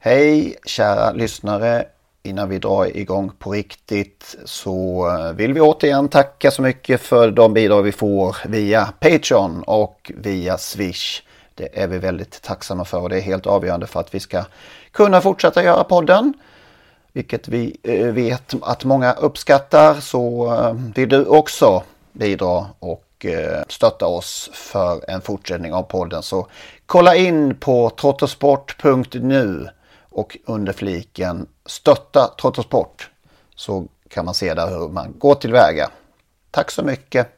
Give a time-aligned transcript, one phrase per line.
[0.00, 1.84] Hej kära lyssnare.
[2.22, 7.30] Innan vi drar igång på riktigt så eh, vill vi återigen tacka så mycket för
[7.30, 11.22] de bidrag vi får via Patreon och via Swish.
[11.54, 14.44] Det är vi väldigt tacksamma för och det är helt avgörande för att vi ska
[14.92, 16.34] kunna fortsätta göra podden.
[17.12, 23.04] Vilket vi eh, vet att många uppskattar så eh, vill du också bidra och
[23.68, 26.22] stötta oss för en fortsättning av podden.
[26.22, 26.46] Så
[26.86, 29.68] kolla in på trottosport.nu
[30.10, 33.10] och under fliken stötta Trottosport
[33.54, 35.90] så kan man se där hur man går tillväga.
[36.50, 37.37] Tack så mycket!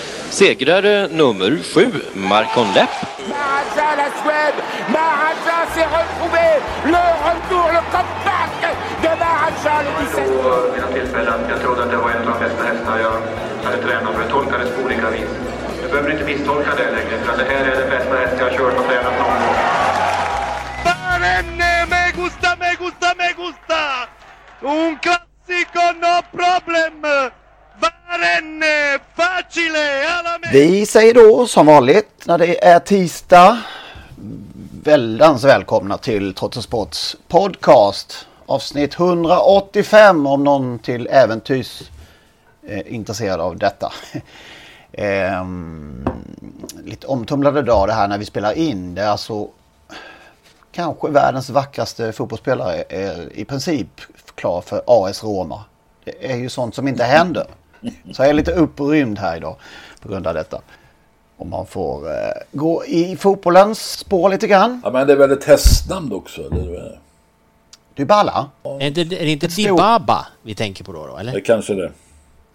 [0.31, 2.89] Segrare nummer sju, Marcon Lepp.
[3.29, 4.59] Maharaja, la Suède.
[4.87, 6.47] Maharaja s'est retrouvé.
[6.85, 8.53] Le retour, le comeback
[9.03, 10.23] de Maharaja, le 17.
[10.73, 13.17] Vid något tillfälle att jag trodde att det var en av de bästa hästar jag
[13.65, 14.23] hade tränat för.
[14.23, 15.29] Det tolkades på olika vis.
[15.81, 18.57] Du behöver inte misstolka det längre, för det här är den bästa häst jag har
[18.57, 19.55] kört och tränat någon gång.
[20.85, 23.81] Barenne, me gusta, me gusta, me gusta!
[24.61, 27.01] Un classico, no problem!
[27.81, 29.60] Barenne, facile, alla me...
[30.51, 33.57] Vi säger då som vanligt när det är tisdag
[34.83, 41.81] väldans välkomna till Trottosports podcast avsnitt 185 om någon till äventyrs
[42.67, 43.93] eh, intresserad av detta.
[44.93, 46.05] Ehm,
[46.85, 48.95] lite omtumlade dag det här när vi spelar in.
[48.95, 49.47] Det är alltså
[50.71, 54.01] kanske världens vackraste fotbollsspelare är i princip
[54.35, 55.63] klar för AS Roma.
[56.03, 57.47] Det är ju sånt som inte händer.
[58.11, 59.55] Så jag är lite upprymd här idag
[60.01, 60.61] på grund av detta.
[61.37, 62.15] Om man får eh,
[62.51, 64.81] gå i fotbollens spår lite grann.
[64.83, 66.41] Ja, men det är väl ett hästnamn också?
[66.41, 66.99] Eller?
[67.95, 68.49] Dybala?
[68.79, 71.07] Är det, är det inte Dibaba vi tänker på då?
[71.07, 71.33] då eller?
[71.33, 71.91] Det kanske det.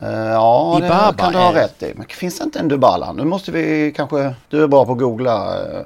[0.03, 1.93] Uh, ja, Dybala det kan du ha är- rätt i.
[1.97, 3.13] Men finns det inte en Dybala?
[3.13, 4.35] Nu måste vi kanske...
[4.49, 5.85] Du är bra på att googla, uh,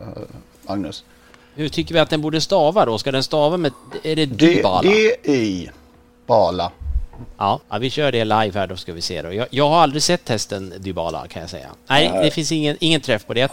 [0.62, 1.04] Magnus.
[1.54, 2.98] Hur tycker vi att den borde stava då?
[2.98, 3.72] Ska den stava med...
[4.02, 4.82] Är det D- Dybala?
[4.82, 5.68] D-Y.
[7.38, 9.32] Ja, ja, vi kör det live här då ska vi se då.
[9.32, 11.68] Jag, jag har aldrig sett hästen Dybala kan jag säga.
[11.86, 12.24] Nej, Nej.
[12.24, 13.50] det finns ingen, ingen träff på det.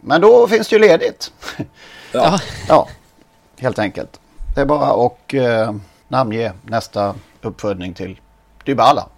[0.00, 1.32] Men då finns det ju ledigt.
[2.12, 2.40] Ja.
[2.68, 2.88] Ja,
[3.58, 4.20] helt enkelt.
[4.54, 5.76] Det är bara att uh,
[6.08, 8.20] namnge nästa uppfödning till
[8.64, 9.08] Dybala.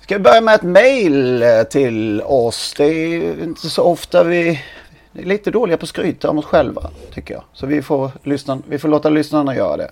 [0.00, 2.74] Ska vi börja med ett mail eh, till oss.
[2.76, 4.60] Det är inte så ofta vi
[5.12, 7.42] är lite dåliga på att skryta om oss själva tycker jag.
[7.52, 9.90] Så vi får, lyssna, vi får låta lyssnarna göra det.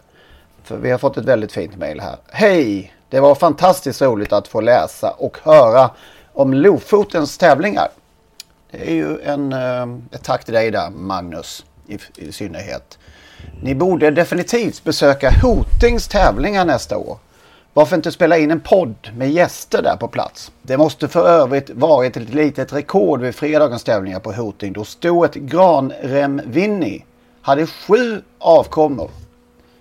[0.65, 2.17] För vi har fått ett väldigt fint mail här.
[2.31, 2.93] Hej!
[3.09, 5.91] Det var fantastiskt roligt att få läsa och höra
[6.33, 7.89] om Lofotens tävlingar.
[8.71, 9.83] Det är ju en, eh,
[10.13, 12.99] ett tack till dig där Magnus i, i synnerhet.
[13.63, 17.19] Ni borde definitivt besöka Hotings tävlingar nästa år.
[17.75, 20.53] Varför inte spela in en podd med gäster där på plats?
[20.63, 25.35] Det måste för övrigt varit ett litet rekord vid fredagens tävlingar på Hoting då stoet
[25.35, 27.03] Granrem-Winnie
[27.43, 29.11] hade sju avkommor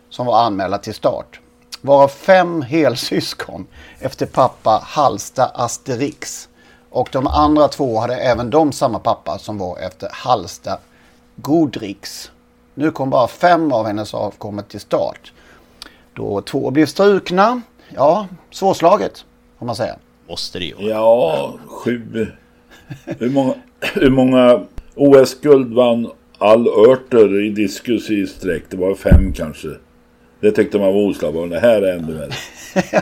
[0.10, 1.40] som var anmälda till start.
[1.82, 3.68] Varav fem helsyskon
[4.00, 6.50] efter pappa Halsta Asterix.
[6.90, 10.78] Och de andra två hade även de samma pappa som var efter Halsta
[11.36, 12.32] Godrix.
[12.74, 15.34] Nu kom bara fem av hennes avkommor till start.
[16.14, 17.62] Då två blev strukna.
[17.96, 19.26] Ja, svårslaget
[19.60, 19.96] får man säga.
[20.30, 20.76] Måste det ju.
[20.80, 22.28] Ja, sju.
[23.06, 28.64] Hur många, hur många OS-guld vann All Örter i diskus i sträck?
[28.70, 29.68] Det var fem kanske.
[30.40, 31.50] Det tyckte man var oslagbart.
[31.50, 32.34] Det här är ännu värre.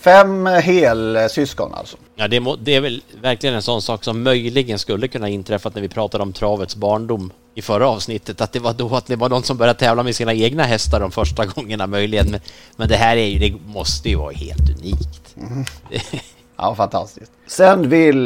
[0.00, 1.96] Fem helsyskon alltså.
[2.16, 5.70] Ja, det, må, det är väl verkligen en sån sak som möjligen skulle kunna inträffa
[5.74, 8.40] när vi pratade om travets barndom i förra avsnittet.
[8.40, 11.00] Att det var då att det var någon som började tävla med sina egna hästar
[11.00, 12.30] de första gångerna möjligen.
[12.30, 12.40] Men,
[12.76, 15.36] men det här är ju, det måste ju vara helt unikt.
[16.56, 17.32] Ja, fantastiskt.
[17.46, 18.18] Sen vill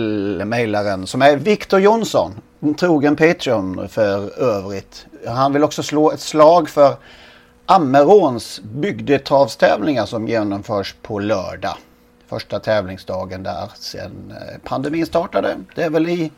[0.44, 5.06] mejlaren som är Viktor Jonsson, en trogen Patreon för övrigt.
[5.26, 6.96] Han vill också slå ett slag för
[7.66, 11.76] Ammeråns bygdetravstävlingar som genomförs på lördag.
[12.26, 15.56] Första tävlingsdagen där sen eh, pandemin startade.
[15.74, 16.30] Det är väl i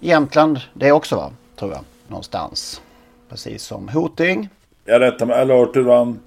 [0.00, 1.32] Jämtland det också va?
[1.58, 1.80] Tror jag.
[2.08, 2.80] Någonstans.
[3.28, 4.48] Precis som Hoting.
[4.84, 5.40] Jag rättar mig.
[5.40, 6.18] Alerter vann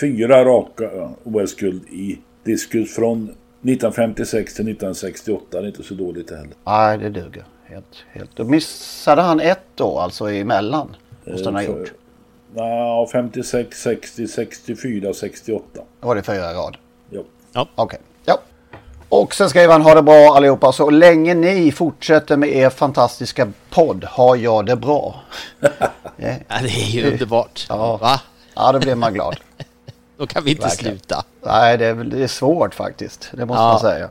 [0.00, 0.90] fyra raka
[1.24, 5.44] OS-guld i diskus från 1956 till 1968.
[5.50, 6.50] Det är inte så dåligt heller.
[6.64, 7.44] Nej, det duger.
[7.64, 8.36] Helt, helt.
[8.36, 10.96] Då missade han ett då alltså emellan.
[11.24, 11.92] Måste han ha Eh, gjort.
[12.54, 15.64] Ja, 56, 60, 64, 68.
[16.00, 16.76] Då var det fyra i rad.
[17.10, 17.20] Ja.
[17.52, 17.68] Ja.
[17.74, 17.98] Okej.
[18.24, 18.38] Ja.
[19.08, 20.72] Och sen skriver han ha det bra allihopa.
[20.72, 25.14] Så länge ni fortsätter med er fantastiska podd har jag det bra.
[26.20, 27.66] Ja, det är ju underbart.
[27.68, 27.96] Ja.
[27.96, 28.20] Va?
[28.54, 29.36] Ja, då blir man glad.
[30.18, 30.98] Då kan vi inte Verkligen.
[30.98, 31.24] sluta.
[31.42, 33.28] Nej, det är, det är svårt faktiskt.
[33.32, 33.68] Det måste Ja.
[33.68, 34.08] man säga.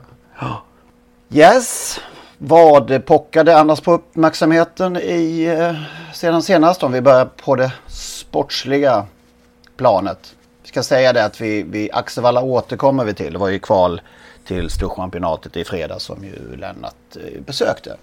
[1.31, 1.99] Yes.
[2.37, 5.73] Vad pockade annars på uppmärksamheten i, eh,
[6.13, 6.83] sedan senast?
[6.83, 7.71] Om vi börjar på det
[8.29, 9.05] sportsliga
[9.77, 10.35] planet.
[10.61, 13.33] Vi ska säga det att vi, vi Axevalla återkommer vi till.
[13.33, 14.01] Det var ju kval
[14.47, 17.97] till Storchampionatet i fredags som ju Lennart eh, besökte.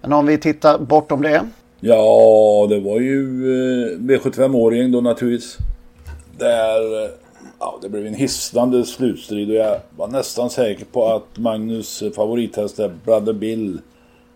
[0.00, 1.48] Men om vi tittar bortom det.
[1.80, 5.56] Ja, det var ju eh, V75-åring då naturligtvis.
[6.38, 7.10] Där, eh,
[7.58, 12.76] ja, det blev en hisnande slutstrid och jag var nästan säker på att Magnus favorithäst
[12.76, 13.80] där, Brother Bill,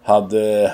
[0.02, 0.72] hade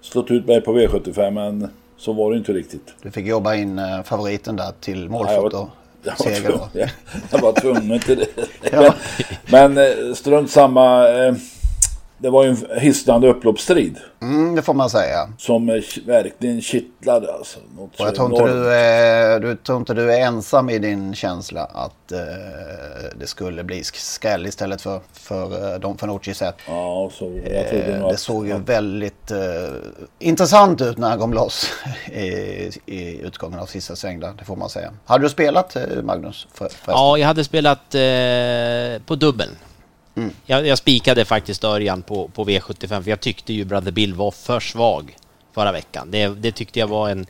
[0.00, 1.68] slått ut mig på V75 men
[2.02, 2.94] så var det inte riktigt.
[3.02, 5.52] Du fick jobba in eh, favoriten där till Ja, målfot
[6.02, 6.40] jag, var, seger.
[6.50, 6.90] tvungen, jag,
[7.30, 8.26] jag var tvungen till det.
[8.72, 8.94] Ja.
[9.50, 11.06] Men eh, strunt samma.
[12.22, 13.98] Det var ju en hisnande upploppsstrid.
[14.20, 15.28] Mm, det får man säga.
[15.38, 17.58] Som eh, verkligen kittlade alltså.
[17.76, 21.14] Något Och jag tror inte, du är, du tror inte du är ensam i din
[21.14, 22.18] känsla att eh,
[23.20, 26.54] det skulle bli skräll istället för, för eh, Don Fanucci sett.
[26.66, 28.20] Ja, så jag trodde Eh, det att...
[28.20, 29.38] såg ju väldigt eh,
[30.18, 31.70] intressant ut när han kom loss
[32.12, 32.22] i,
[32.86, 34.92] i utgången av sista sväng där, det får man säga.
[35.04, 36.46] Hade du spelat eh, Magnus?
[36.54, 36.68] För?
[36.86, 39.50] Ja, jag hade spelat eh, på dubbeln.
[40.14, 40.30] Mm.
[40.46, 44.30] Jag, jag spikade faktiskt Örjan på, på V75 för jag tyckte ju Brother Bill var
[44.30, 45.16] för svag
[45.54, 46.10] förra veckan.
[46.10, 47.26] Det, det tyckte jag var en,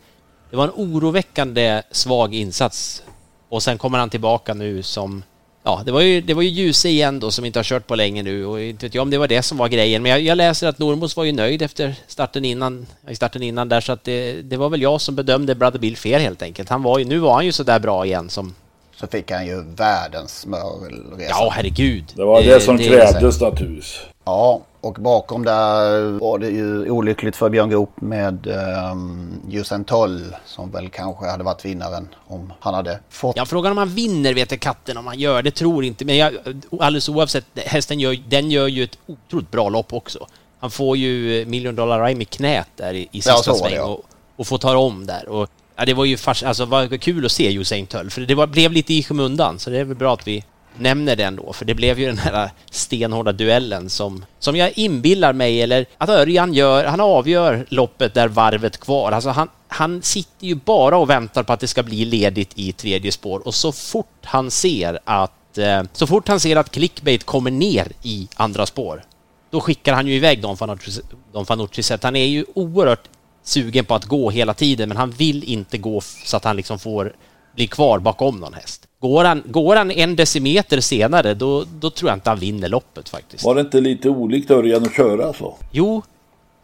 [0.51, 3.03] det var en oroväckande svag insats.
[3.49, 5.23] Och sen kommer han tillbaka nu som
[5.65, 7.95] Ja, det var ju, det var ju Ljuse igen då som inte har kört på
[7.95, 10.03] länge nu och inte vet jag om det var det som var grejen.
[10.03, 13.69] Men jag, jag läser att Normos var ju nöjd efter starten innan, i starten innan
[13.69, 16.69] där så att det, det var väl jag som bedömde Brother Bill fel helt enkelt.
[16.69, 18.55] Han var ju, nu var han ju så där bra igen som...
[19.03, 21.31] Så fick han ju världens smörresa.
[21.31, 22.05] Ja, herregud.
[22.15, 24.01] Det var det som krävdes naturligtvis.
[24.25, 28.47] Ja, och bakom där var det ju olyckligt för Björn Goop med
[28.93, 33.37] um, Usain Toll som väl kanske hade varit vinnaren om han hade fått.
[33.37, 35.43] Ja, frågan om han vinner vet jag katten om han gör.
[35.43, 36.05] Det tror inte.
[36.05, 36.33] Men jag,
[36.81, 40.27] alldeles oavsett, hästen gör, den gör ju ett otroligt bra lopp också.
[40.59, 43.75] Han får ju Million Dollar Rhyme i knät där i, i Ja, sista det, sväng
[43.75, 43.85] ja.
[43.85, 44.01] och,
[44.37, 45.29] och får ta om där.
[45.29, 48.35] Och, ja, det var ju fars, alltså, var kul att se Usain Tull, för det
[48.35, 49.59] var, blev lite i skymundan.
[49.59, 50.45] Så det är väl bra att vi
[50.79, 55.33] nämner den då, för det blev ju den här stenhårda duellen som, som jag inbillar
[55.33, 59.13] mig, eller att Örjan gör, han avgör loppet där varvet kvar.
[59.13, 62.73] Alltså han, han sitter ju bara och väntar på att det ska bli ledigt i
[62.73, 67.25] tredje spår och så fort han ser att eh, så fort han ser att clickbait
[67.25, 69.05] kommer ner i andra spår,
[69.51, 71.01] då skickar han ju iväg Don Fanucci,
[71.33, 73.09] Don Fanucci så att han är ju oerhört
[73.43, 76.79] sugen på att gå hela tiden, men han vill inte gå så att han liksom
[76.79, 77.13] får
[77.55, 78.87] bli kvar bakom någon häst.
[79.01, 83.09] Går han, går han en decimeter senare, då, då tror jag inte han vinner loppet
[83.09, 83.45] faktiskt.
[83.45, 85.57] Var det inte lite olikt Örjan att köra så?
[85.71, 86.03] Jo,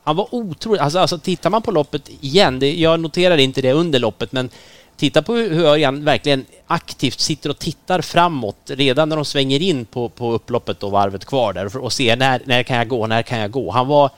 [0.05, 0.81] han var otroligt...
[0.81, 4.51] Alltså, alltså tittar man på loppet igen, det, jag noterar inte det under loppet, men
[4.97, 9.85] titta på hur Örjan verkligen aktivt sitter och tittar framåt redan när de svänger in
[9.85, 13.23] på, på upploppet och varvet kvar där och ser när, när kan jag gå, när
[13.23, 13.71] kan jag gå.
[13.71, 14.11] Han var...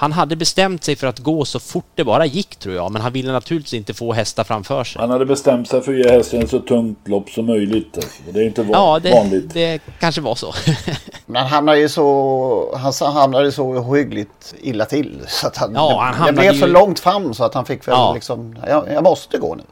[0.00, 3.02] Han hade bestämt sig för att gå så fort det bara gick tror jag, men
[3.02, 5.00] han ville naturligtvis inte få hästar framför sig.
[5.00, 7.96] Han hade bestämt sig för att ge hästen ett så tungt lopp som möjligt.
[7.96, 8.10] Alltså.
[8.32, 9.54] Det är inte van- Ja, det, vanligt.
[9.54, 10.54] det kanske var så.
[11.26, 15.20] Men han hamnade ju så, han hamnade så hyggligt illa till.
[15.28, 17.88] Så att han, Ja, han det, blev så ju- långt fram så att han fick
[17.88, 18.12] väl Ja.
[18.14, 19.62] liksom, jag, jag måste gå nu.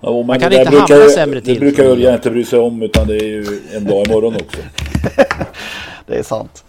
[0.00, 1.54] Ja, men Man kan inte hamna brukar, sämre till.
[1.54, 4.58] Det brukar Örjan inte bry sig om utan det är ju en dag imorgon också.
[6.06, 6.64] Det är sant.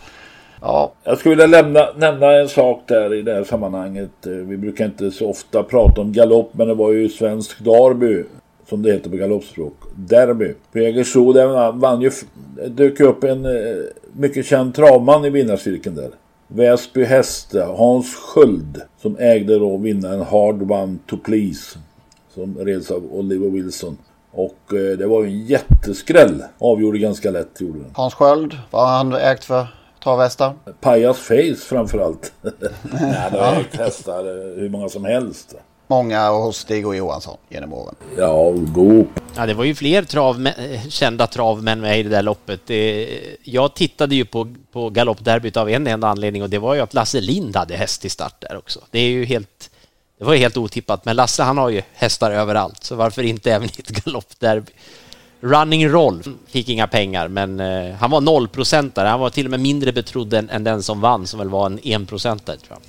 [0.66, 4.26] Ja, Jag skulle vilja lämna, nämna en sak där i det här sammanhanget.
[4.26, 8.24] Eh, vi brukar inte så ofta prata om galopp men det var ju svensk derby
[8.70, 9.74] som det heter på galoppspråk.
[9.96, 10.54] Derby.
[10.72, 12.12] På Jägersro där vann- ju,
[12.70, 13.52] dök upp en eh,
[14.14, 16.10] mycket känd travman i vinnarcirkeln där.
[16.48, 21.78] Väsby häst, Hans Sköld, som ägde då vinnaren Hard One to Please.
[22.34, 23.98] Som reds av Oliver Wilson.
[24.32, 26.44] Och eh, det var ju en jätteskräll.
[26.60, 27.92] Avgjorde ganska lätt gjorde den.
[27.94, 29.68] Hans Sköld, vad har han ägt för
[30.04, 30.54] travhästar?
[30.82, 32.34] Pajas Face framförallt.
[32.82, 35.56] Nej, det har ägt hästar eh, hur många som helst.
[35.88, 37.96] många hos Stig och Johansson genom åren.
[38.18, 39.08] Ja, god.
[39.36, 40.48] Ja, det var ju fler trav,
[40.90, 42.62] kända travmän med i det där loppet.
[42.66, 43.10] Det,
[43.44, 46.94] jag tittade ju på, på galoppderbyt av en enda anledning och det var ju att
[46.94, 48.80] Lasse Lind hade häst i start där också.
[48.92, 49.70] Det är ju helt,
[50.18, 53.54] det var ju helt otippat, men Lasse han har ju hästar överallt, så varför inte
[53.54, 54.72] även i ett galoppderby?
[55.44, 59.08] Running Roll fick inga pengar, men eh, han var nollprocentare.
[59.08, 61.66] Han var till och med mindre betrodd än, än den som vann, som väl var
[61.66, 62.80] en enprocentare tror jag.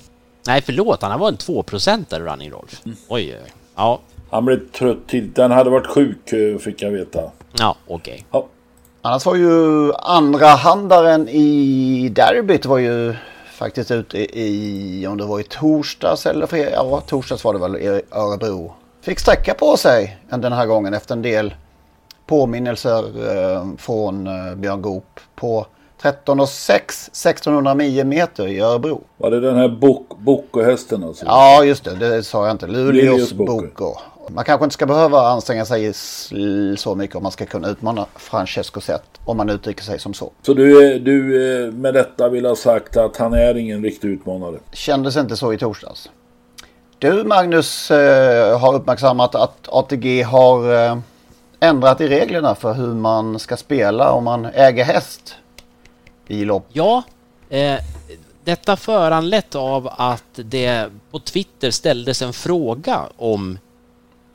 [0.47, 2.67] Nej, förlåt, han var en tvåprocentare Running Roll.
[2.85, 2.97] Mm.
[3.07, 3.99] Oj, oj, ja.
[4.29, 5.35] Han blev trött tidigt.
[5.35, 7.31] Den hade varit sjuk eh, fick jag veta.
[7.59, 8.13] Ja, okej.
[8.13, 8.23] Okay.
[8.31, 8.47] Ja.
[9.01, 13.15] Annars var ju andra handaren i derbyt var ju
[13.51, 17.75] faktiskt ute i, om det var i torsdags eller fredag, ja torsdags var det väl
[17.75, 18.73] i Örebro.
[19.01, 21.53] Fick sträcka på sig den här gången efter en del
[22.25, 25.65] påminnelser eh, från eh, Björn Goop på
[26.01, 29.03] 13 och 6, 1609 meter i Örebro.
[29.17, 29.67] Var det den här
[30.17, 31.25] Boko-hästen alltså?
[31.25, 31.95] Ja, just det.
[31.95, 32.67] Det sa jag inte.
[32.67, 33.95] Luleås Boko.
[34.29, 35.93] Man kanske inte ska behöva anstränga sig
[36.77, 39.03] så mycket om man ska kunna utmana Francesco Zet.
[39.25, 40.31] Om man uttrycker sig som så.
[40.41, 41.21] Så du, du
[41.71, 44.55] med detta vill ha sagt att han är ingen riktig utmanare?
[44.73, 46.09] Kändes inte så i torsdags.
[46.99, 50.91] Du Magnus eh, har uppmärksammat att ATG har
[51.59, 55.35] ändrat i reglerna för hur man ska spela om man äger häst
[56.27, 56.67] i lopp.
[56.73, 57.03] Ja,
[57.49, 57.79] eh,
[58.43, 63.59] detta föranlett av att det på Twitter ställdes en fråga om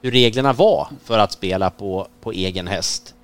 [0.02, 3.14] hur reglerna var för att spela på, på egen häst.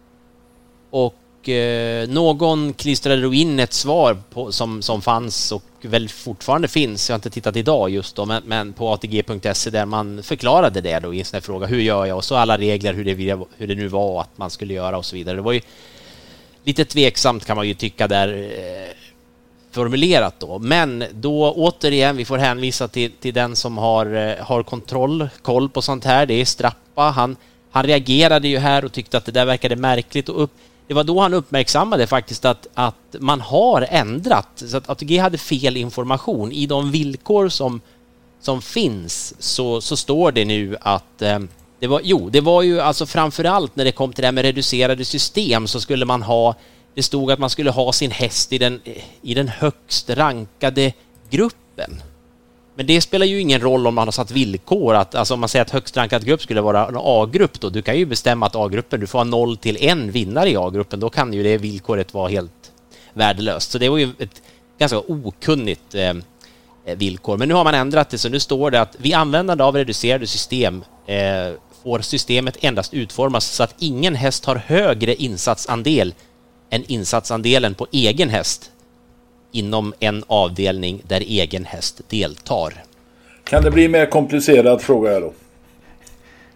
[0.91, 1.15] Och
[1.49, 7.09] eh, någon klistrade då in ett svar på, som, som fanns och väl fortfarande finns,
[7.09, 11.01] jag har inte tittat idag just då, men, men på atg.se där man förklarade det
[11.01, 11.67] då i en sån här fråga.
[11.67, 12.17] Hur gör jag?
[12.17, 15.05] Och så alla regler, hur det, hur det nu var att man skulle göra och
[15.05, 15.37] så vidare.
[15.37, 15.61] Det var ju
[16.65, 18.97] lite tveksamt kan man ju tycka där eh,
[19.77, 20.59] formulerat då.
[20.59, 25.69] Men då återigen, vi får hänvisa till, till den som har, eh, har kontroll, koll
[25.69, 26.27] på sånt här.
[26.27, 27.03] Det är Strappa.
[27.03, 27.37] Han,
[27.71, 30.51] han reagerade ju här och tyckte att det där verkade märkligt och upp,
[30.87, 35.39] det var då han uppmärksammade faktiskt att, att man har ändrat, så att ATG hade
[35.39, 36.53] fel information.
[36.53, 37.81] I de villkor som,
[38.41, 41.39] som finns så, så står det nu att eh,
[41.79, 44.45] det var, jo, det var ju alltså framförallt när det kom till det här med
[44.45, 46.55] reducerade system så skulle man ha,
[46.95, 48.81] det stod att man skulle ha sin häst i den,
[49.23, 50.93] i den högst rankade
[51.31, 52.03] gruppen.
[52.77, 55.49] Men det spelar ju ingen roll om man har satt villkor, att, alltså om man
[55.49, 58.57] säger att högst rankad grupp skulle vara en A-grupp då, du kan ju bestämma att
[58.57, 62.15] A-gruppen, du får ha 0 till en vinnare i A-gruppen, då kan ju det villkoret
[62.15, 62.73] vara helt
[63.13, 63.71] värdelöst.
[63.71, 64.43] Så det var ju ett
[64.79, 66.15] ganska okunnigt eh,
[66.97, 67.37] villkor.
[67.37, 70.27] Men nu har man ändrat det, så nu står det att vid användande av reducerade
[70.27, 71.53] system eh,
[71.83, 76.15] får systemet endast utformas så att ingen häst har högre insatsandel
[76.71, 78.71] än insatsandelen på egen häst
[79.57, 82.85] inom en avdelning där egen häst deltar.
[83.45, 85.33] Kan det bli mer komplicerat frågar jag då?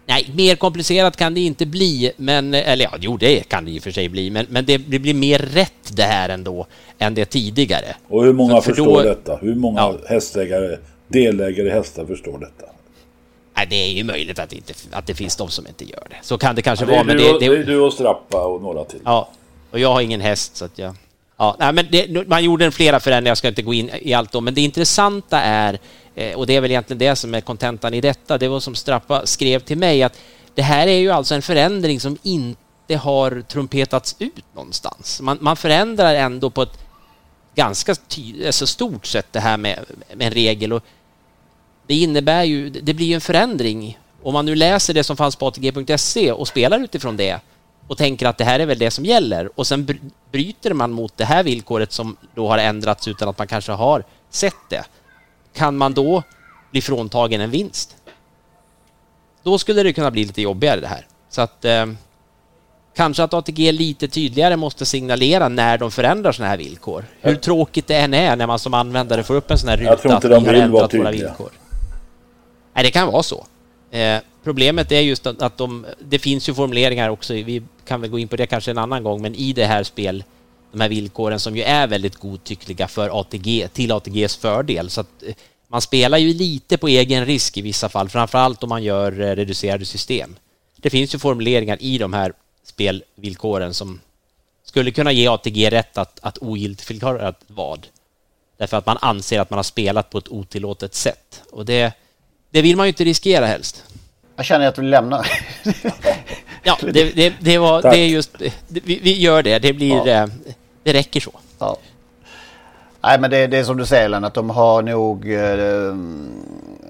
[0.05, 3.79] Nej, mer komplicerat kan det inte bli, men eller ja, jo, det kan det i
[3.79, 6.67] och för sig bli, men, men det, det blir mer rätt det här ändå
[6.99, 7.95] än det tidigare.
[8.07, 9.37] Och hur många för, för förstår då, detta?
[9.41, 9.97] Hur många ja.
[10.07, 10.77] hästägare,
[11.07, 12.71] delägare i hästar förstår detta?
[13.57, 16.07] Nej, det är ju möjligt att det, inte, att det finns de som inte gör
[16.09, 16.15] det.
[16.21, 17.03] Så kan det kanske ja, vara.
[17.03, 18.99] Men det, det, det är du och Strappa och några till.
[19.05, 19.29] Ja,
[19.71, 20.95] och jag har ingen häst så att jag...
[21.41, 24.31] Ja, nej, men det, man gjorde flera förändringar, jag ska inte gå in i allt
[24.31, 25.79] då, men det intressanta är,
[26.15, 28.75] eh, och det är väl egentligen det som är kontentan i detta, det var som
[28.75, 30.19] Strappa skrev till mig, att
[30.55, 35.21] det här är ju alltså en förändring som inte har trumpetats ut någonstans.
[35.21, 36.79] Man, man förändrar ändå på ett
[37.55, 39.79] ganska ty- alltså stort sätt det här med,
[40.15, 40.73] med en regel.
[40.73, 40.83] Och
[41.87, 43.99] det innebär ju, det blir ju en förändring.
[44.23, 47.39] Om man nu läser det som fanns på ATG.se och spelar utifrån det
[47.87, 49.99] och tänker att det här är väl det som gäller och sen
[50.31, 54.03] bryter man mot det här villkoret som då har ändrats utan att man kanske har
[54.29, 54.83] sett det.
[55.53, 56.23] Kan man då
[56.71, 57.95] bli fråntagen en vinst?
[59.43, 61.07] Då skulle det kunna bli lite jobbigare det här.
[61.29, 61.85] Så att eh,
[62.95, 67.05] kanske att ATG lite tydligare måste signalera när de förändrar sådana här villkor.
[67.21, 70.15] Hur tråkigt det än är när man som användare får upp en sån här ruta
[70.15, 71.49] att vi har ändrat våra villkor.
[72.73, 73.45] Nej, det kan vara så.
[73.91, 78.09] Eh, problemet är just att, att de, det finns ju formuleringar också, vi kan väl
[78.09, 80.23] gå in på det kanske en annan gång, men i det här spel,
[80.71, 84.89] de här villkoren som ju är väldigt godtyckliga för ATG, till ATGs fördel.
[84.89, 85.33] Så att eh,
[85.67, 89.35] man spelar ju lite på egen risk i vissa fall, framförallt om man gör eh,
[89.35, 90.35] reducerade system.
[90.77, 92.33] Det finns ju formuleringar i de här
[92.63, 93.99] spelvillkoren som
[94.63, 97.87] skulle kunna ge ATG rätt att, att ogiltigförklara vad.
[98.57, 101.41] Därför att man anser att man har spelat på ett otillåtet sätt.
[101.51, 101.93] Och det,
[102.51, 103.83] det vill man ju inte riskera helst.
[104.41, 105.27] Jag känner att vi lämnar.
[106.63, 108.41] ja, det, det, det, var, det är just...
[108.67, 109.59] Vi, vi, gör det.
[109.59, 110.07] Det blir...
[110.07, 110.23] Ja.
[110.23, 110.27] Eh,
[110.83, 111.31] det räcker så.
[111.59, 111.77] Ja.
[113.01, 115.33] Nej, men det, det är som du säger Lennart, de har nog...
[115.33, 115.95] Eh,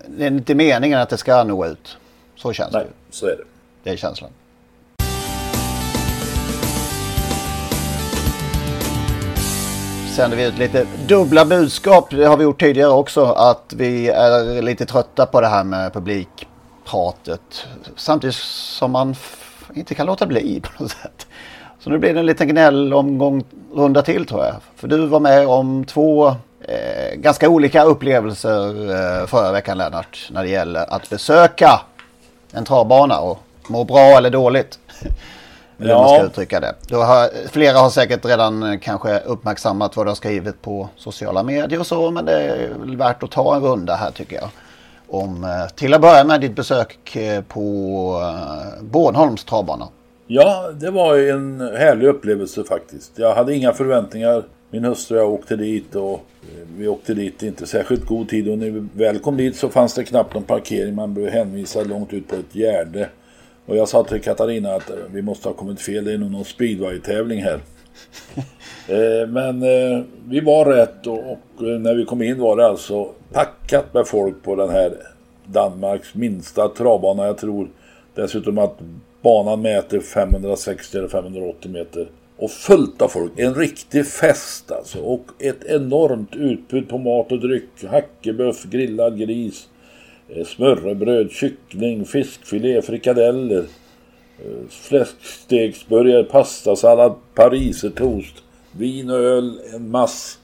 [0.08, 1.98] det är inte meningen att det ska nå ut.
[2.36, 3.16] Så känns Nej, det.
[3.16, 3.44] så är det.
[3.84, 4.30] Det är känslan.
[10.16, 12.10] Sänder vi ut lite dubbla budskap.
[12.10, 13.26] Det har vi gjort tidigare också.
[13.26, 15.94] Att vi är lite trötta på det här med
[16.92, 17.66] publikpratet.
[17.96, 19.16] Samtidigt som man
[19.74, 21.28] inte kan låta bli på något sätt.
[21.80, 23.44] Så nu blir det en liten gnällomgång
[23.74, 24.56] runda till tror jag.
[24.76, 26.28] För du var med om två
[26.62, 28.90] eh, ganska olika upplevelser
[29.22, 30.30] eh, förra veckan Lennart.
[30.32, 31.82] När det gäller att besöka
[32.52, 34.80] en travbana och må bra eller dåligt.
[35.78, 36.00] Hur Ja.
[36.02, 36.96] man ska uttrycka det.
[36.96, 41.80] Har, flera har säkert redan eh, kanske uppmärksammat vad du har skrivit på sociala medier
[41.80, 42.12] och så.
[42.12, 44.50] Men det är väl värt att ta en runda här tycker jag.
[45.12, 47.62] Om, eh, till att börja med ditt besök eh, på
[48.22, 49.88] eh, Bornholms travbana.
[50.28, 53.12] Ja, det var en härlig upplevelse faktiskt.
[53.16, 54.44] Jag hade inga förväntningar.
[54.70, 56.22] Min hustru och jag åkte dit och
[56.78, 59.70] vi åkte dit i inte särskilt god tid och när vi väl kom dit så
[59.70, 60.96] fanns det knappt någon parkering.
[60.96, 63.10] Man blev hänvisad långt ut på ett gärde.
[63.66, 66.06] Och jag sa till Katarina att vi måste ha kommit fel.
[66.06, 67.60] Det är nog någon speedway-tävling här.
[68.88, 72.68] Eh, men eh, vi var rätt och, och eh, när vi kom in var det
[72.68, 74.94] alltså packat med folk på den här
[75.46, 77.26] Danmarks minsta travbana.
[77.26, 77.70] Jag tror
[78.16, 78.80] dessutom att
[79.22, 82.08] banan mäter 560 eller 580 meter.
[82.38, 83.32] Och fullt av folk.
[83.40, 85.00] En riktig fest alltså.
[85.00, 87.84] Och ett enormt utbud på mat och dryck.
[87.90, 89.68] Hackebuff, grillad gris,
[90.46, 93.66] smörrebröd, kyckling, fiskfilé, frikadeller
[94.46, 98.36] eh, Fläskstegsburgare, pastasallad, parisertoast,
[98.72, 100.38] vin och öl, en mass.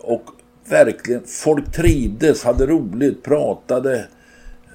[0.00, 0.22] Och
[0.70, 4.06] verkligen, folk trivdes, hade roligt, pratade,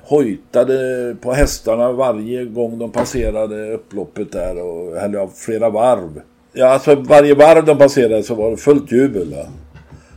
[0.03, 6.21] hojtade på hästarna varje gång de passerade upploppet där och eller ja, flera varv.
[6.53, 9.33] Ja, alltså varje varv de passerade så var det fullt jubel.
[9.33, 9.45] Va?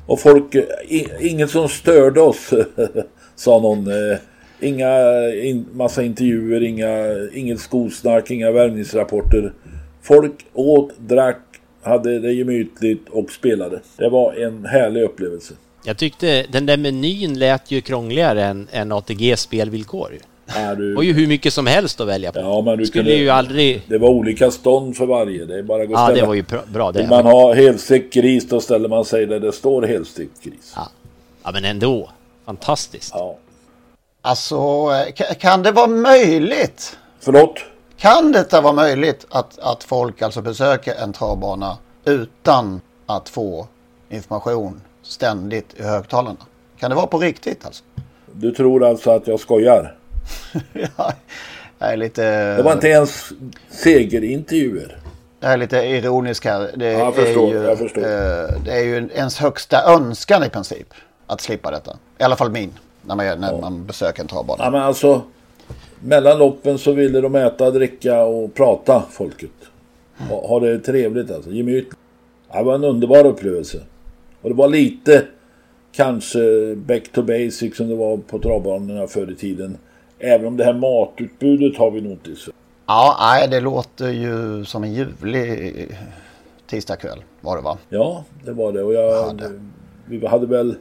[0.06, 0.56] Och folk,
[0.88, 2.50] ingen inget som störde oss,
[3.36, 3.86] sa någon.
[3.86, 4.18] Eh,
[4.60, 4.92] Inga
[5.34, 6.96] in, massa intervjuer, inga,
[7.34, 9.52] inget skosnack, inga värvningsrapporter.
[10.02, 11.40] Folk åt, drack,
[11.82, 13.80] hade det gemytligt och spelade.
[13.96, 15.54] Det var en härlig upplevelse.
[15.84, 20.08] Jag tyckte den där menyn lät ju krångligare än, än ATGs spelvillkor.
[20.12, 20.18] ju.
[20.56, 22.40] Ja, du, Det var ju hur mycket som helst att välja på.
[22.40, 23.82] ja, men du Skulle kunde, ju aldrig...
[23.88, 25.44] Det var olika stånd för varje.
[25.44, 26.20] Det är bara att gå Ja, ställa.
[26.20, 26.99] det var ju bra det.
[26.99, 30.73] Vill man ha helstekt gris då ställer man sig där det står helstekt gris.
[30.76, 30.88] Ja.
[31.44, 32.10] ja, men ändå.
[32.46, 33.10] Fantastiskt.
[33.14, 33.36] Ja.
[34.23, 36.99] Alltså, eh, ka- kan det vara möjligt?
[37.21, 37.54] Förlåt?
[37.97, 43.67] Kan detta vara möjligt att, att folk alltså besöker en travbana utan att få
[44.09, 46.37] information ständigt i högtalarna?
[46.78, 47.85] Kan det vara på riktigt alltså?
[48.33, 49.97] Du tror alltså att jag skojar?
[50.73, 51.13] Ja,
[51.78, 52.23] jag är lite...
[52.56, 53.33] Det var inte ens
[53.71, 54.99] segerintervjuer.
[55.41, 56.71] Jag är lite ironisk här.
[56.76, 58.00] Det, Ja, jag förstår, är ju, jag förstår.
[58.02, 60.89] eh, det är ju ens högsta önskan i princip
[61.26, 61.97] att slippa detta.
[62.19, 62.75] I alla fall min.
[63.02, 64.65] När man, när man besöker en travbana.
[64.65, 65.23] Ja, men alltså,
[66.00, 69.50] mellan loppen så ville de äta, dricka och prata folket.
[70.28, 71.97] Ha, ha det trevligt alltså, gemytligt.
[72.52, 73.80] Ja, Det var en underbar upplevelse.
[74.43, 75.25] Och det var lite
[75.93, 79.78] kanske back to basic som det var på travbanorna förr i tiden.
[80.19, 82.56] Även om det här matutbudet har vi nog inte i Sverige.
[82.86, 85.89] Ja, nej, det låter ju som en ljuvlig
[86.67, 87.78] tisdagkväll var det va?
[87.89, 88.82] Ja, det var det.
[88.82, 89.41] Och jag,
[90.06, 90.76] vi hade väl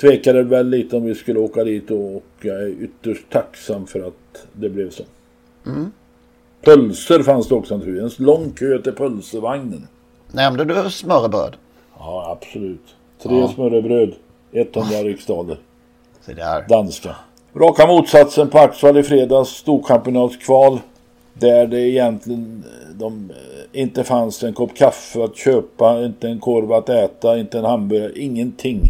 [0.00, 4.46] tvekade väl lite om vi skulle åka dit och, jag är ytterst tacksam för att
[4.52, 5.02] det blev så.
[5.66, 5.92] Mm.
[6.62, 8.02] Pölser fanns det också tur.
[8.02, 9.86] En lång kö till pölsevagnen.
[10.32, 11.56] Nämnde du smörrebröd?
[11.98, 12.94] Ja, absolut.
[13.22, 13.48] Tre Ja.
[13.48, 14.14] smörrebröd,
[14.52, 15.56] 100 riksdaler.
[16.20, 16.64] Se där.
[16.68, 17.16] Danska.
[17.54, 20.78] Raka motsatsen på Axvall i fredags, storkampionatskval.
[21.34, 26.72] Där det egentligen de, eh, inte fanns en kopp kaffe att köpa, inte en korv
[26.72, 28.80] att äta, inte en hamburgare, ingenting.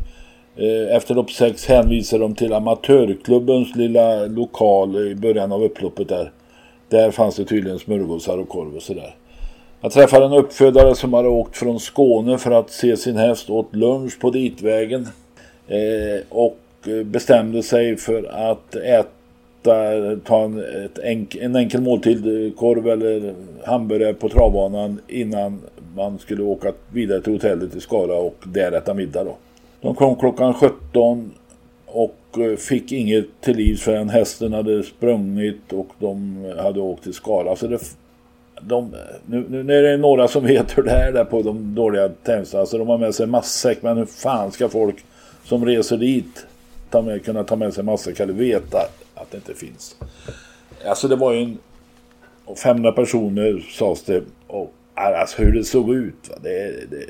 [0.59, 6.33] Eh, efter lopp 6 hänvisar de till amatörklubbens lilla lokal i början av upploppet där.
[6.89, 9.15] Där fanns det tydligen smörgåsar och korv och sådär.
[9.81, 13.77] Jag träffade en uppfödare som hade åkt från Skåne för att se sin häst åt
[13.77, 15.09] lunch på ditvägen.
[15.69, 16.59] Eh, och
[17.05, 19.07] bestämde sig för att äta,
[20.25, 25.61] ta en, ett enk, en enkel måltid, eh, korv eller hamburgare på travbanan innan
[25.97, 29.37] man skulle åka vidare till hotellet i Skara och där äta middag då.
[29.81, 31.33] De kom klockan 17
[31.87, 37.15] och eh, fick inget till livs förrän hästen hade sprungit och de hade åkt till
[37.15, 37.57] Skara.
[37.57, 37.81] Så det,
[38.61, 38.95] de,
[39.27, 42.67] nu, nu är det några som vet hur det är där på de dåliga tävlingarna.
[42.67, 43.83] Så de har med sig matsäck.
[43.83, 45.05] Men hur fan ska folk
[45.45, 46.47] som reser dit
[46.91, 48.79] ta med, kunna ta med sig matsäck eller veta
[49.15, 49.97] att det inte finns?
[50.87, 51.59] Alltså det var ju en
[52.57, 54.23] 500 personer sades det.
[54.47, 56.29] Och alltså hur det såg ut.
[56.31, 56.37] Va?
[56.43, 57.07] Det, det,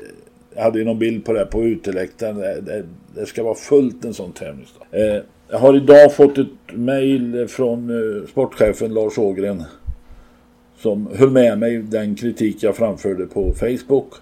[0.55, 2.37] jag hade ju någon bild på det här på uteläktaren.
[2.37, 2.83] Det, det,
[3.15, 4.83] det ska vara fullt en sån tävlingsdag.
[4.91, 9.63] Eh, Jag har idag fått ett mejl från eh, sportchefen Lars Ågren
[10.77, 14.13] som höll med mig den kritik jag framförde på Facebook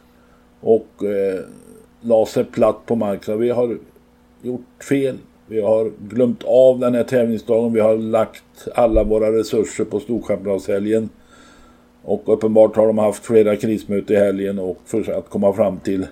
[0.61, 1.39] och eh,
[2.01, 3.39] la sig platt på marken.
[3.39, 3.77] Vi har
[4.41, 5.17] gjort fel.
[5.47, 7.73] Vi har glömt av den här tävlingsdagen.
[7.73, 11.09] Vi har lagt alla våra resurser på Storchampionatshelgen.
[12.07, 16.07] Och uppenbart har de haft flera krismöten i helgen och för att komma fram till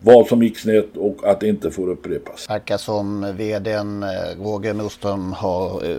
[0.00, 2.50] vad som gick snett och att det inte får upprepas.
[2.50, 4.08] Verkar som vdn eh,
[4.42, 5.96] Roger Nordström har eh,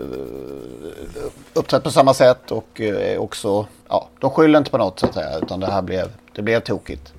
[1.54, 5.14] uppträtt på samma sätt och eh, också, ja, de skyller inte på något så att
[5.14, 7.12] säga utan det här blev, det blev tokigt.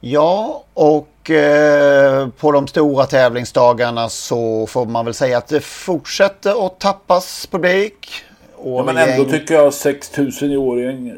[0.00, 6.66] Ja, och eh, på de stora tävlingsdagarna så får man väl säga att det fortsätter
[6.66, 8.24] att tappas publik.
[8.64, 11.12] Ja, men ändå tycker jag 6000 i Årjäng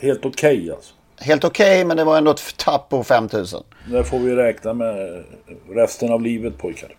[0.00, 0.94] helt okej okay, alltså.
[1.20, 3.62] Helt okej, okay, men det var ändå ett tapp på 5000.
[3.90, 5.24] Det får vi räkna med
[5.70, 6.90] resten av livet pojkar.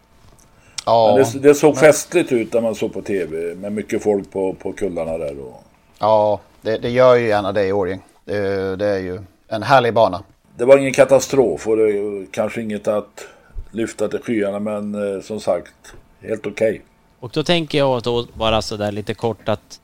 [0.85, 1.79] Ja, det, det, såg men...
[1.79, 5.39] festligt ut när man såg på tv med mycket folk på, på kullarna där.
[5.39, 5.63] Och...
[5.99, 8.01] Ja, det, det gör ju gärna det i Årjäng.
[8.25, 10.23] Det, det är ju en härlig bana.
[10.57, 13.27] Det var ingen katastrof och det kanske inget att
[13.71, 16.69] lyfta till skyarna men eh, som sagt helt okej.
[16.69, 16.81] Okay.
[17.21, 19.79] Och då tänker jag då bara sådär lite kort att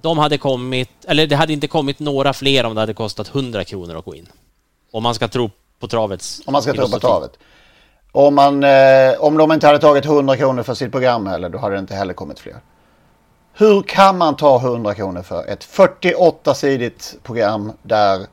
[0.00, 3.64] de hade kommit, eller det hade inte kommit några fler om det hade kostat 100
[3.64, 4.28] kronor att gå in.
[4.90, 7.38] Om man ska tro på travets Om man ska tro på travet.
[8.12, 11.58] Om, man, eh, om de inte hade tagit 100 kronor för sitt program heller, då
[11.58, 12.56] hade det inte heller kommit fler.
[13.52, 18.26] Hur kan man ta 100 kronor för ett 48-sidigt program där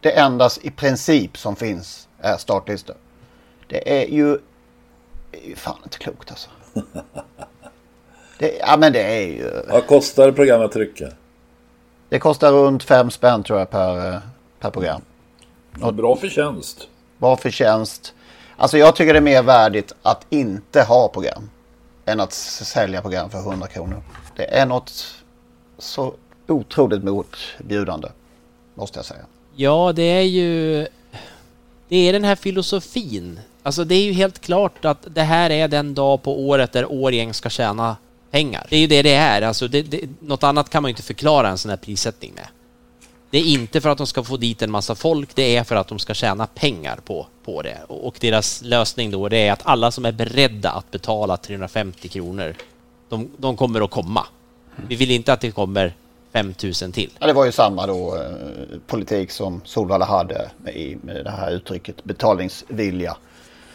[0.00, 2.96] det endast i princip som finns är startlistor?
[3.68, 4.38] Det är ju,
[5.30, 6.50] det är ju fan inte klokt alltså.
[8.42, 9.50] Det, ja men det är ju...
[9.68, 11.08] Vad kostar programmet att trycka?
[12.08, 14.20] Det kostar runt fem spänn tror jag per,
[14.60, 15.02] per program.
[15.80, 16.88] Ja, bra förtjänst.
[17.18, 18.14] Bra förtjänst.
[18.56, 21.50] Alltså jag tycker det är mer värdigt att inte ha program.
[22.04, 24.02] Än att sälja program för 100 kronor.
[24.36, 25.14] Det är något
[25.78, 26.14] så
[26.46, 28.08] otroligt motbjudande.
[28.74, 29.24] Måste jag säga.
[29.54, 30.86] Ja, det är ju...
[31.88, 33.40] Det är den här filosofin.
[33.62, 36.92] Alltså det är ju helt klart att det här är den dag på året där
[36.92, 37.96] Årgäng ska tjäna
[38.32, 38.66] pengar.
[38.70, 39.42] Det är ju det det är.
[39.42, 42.46] Alltså det, det, något annat kan man ju inte förklara en sån här prissättning med.
[43.30, 45.76] Det är inte för att de ska få dit en massa folk, det är för
[45.76, 47.78] att de ska tjäna pengar på, på det.
[47.88, 52.54] Och deras lösning då, det är att alla som är beredda att betala 350 kronor,
[53.08, 54.26] de, de kommer att komma.
[54.88, 55.94] Vi vill inte att det kommer
[56.32, 57.10] 5000 till.
[57.18, 61.50] Ja, det var ju samma då eh, politik som Solvalla hade med, med det här
[61.50, 63.16] uttrycket betalningsvilja.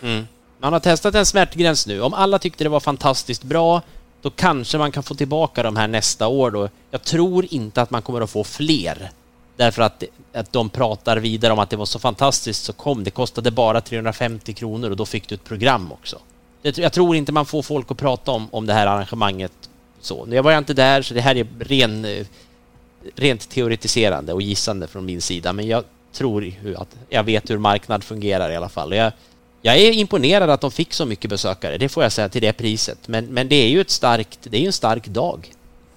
[0.01, 0.27] Mm.
[0.59, 2.01] Man har testat en smärtgräns nu.
[2.01, 3.81] Om alla tyckte det var fantastiskt bra
[4.27, 6.69] då kanske man kan få tillbaka de här nästa år då.
[6.91, 9.11] Jag tror inte att man kommer att få fler.
[9.55, 13.03] Därför att, att de pratar vidare om att det var så fantastiskt så kom.
[13.03, 16.19] Det kostade bara 350 kronor och då fick du ett program också.
[16.61, 19.51] jag tror inte man får folk att prata om, om det här arrangemanget
[20.01, 20.27] så.
[20.31, 22.25] Jag var inte där så det här är ren, eh,
[23.15, 25.53] rent teoretiserande och gissande från min sida.
[25.53, 28.95] Men jag tror att jag vet hur marknad fungerar i alla fall.
[28.95, 29.11] Jag,
[29.61, 32.53] jag är imponerad att de fick så mycket besökare, det får jag säga till det
[32.53, 33.07] priset.
[33.07, 35.51] Men, men det är ju ett starkt, det är en stark dag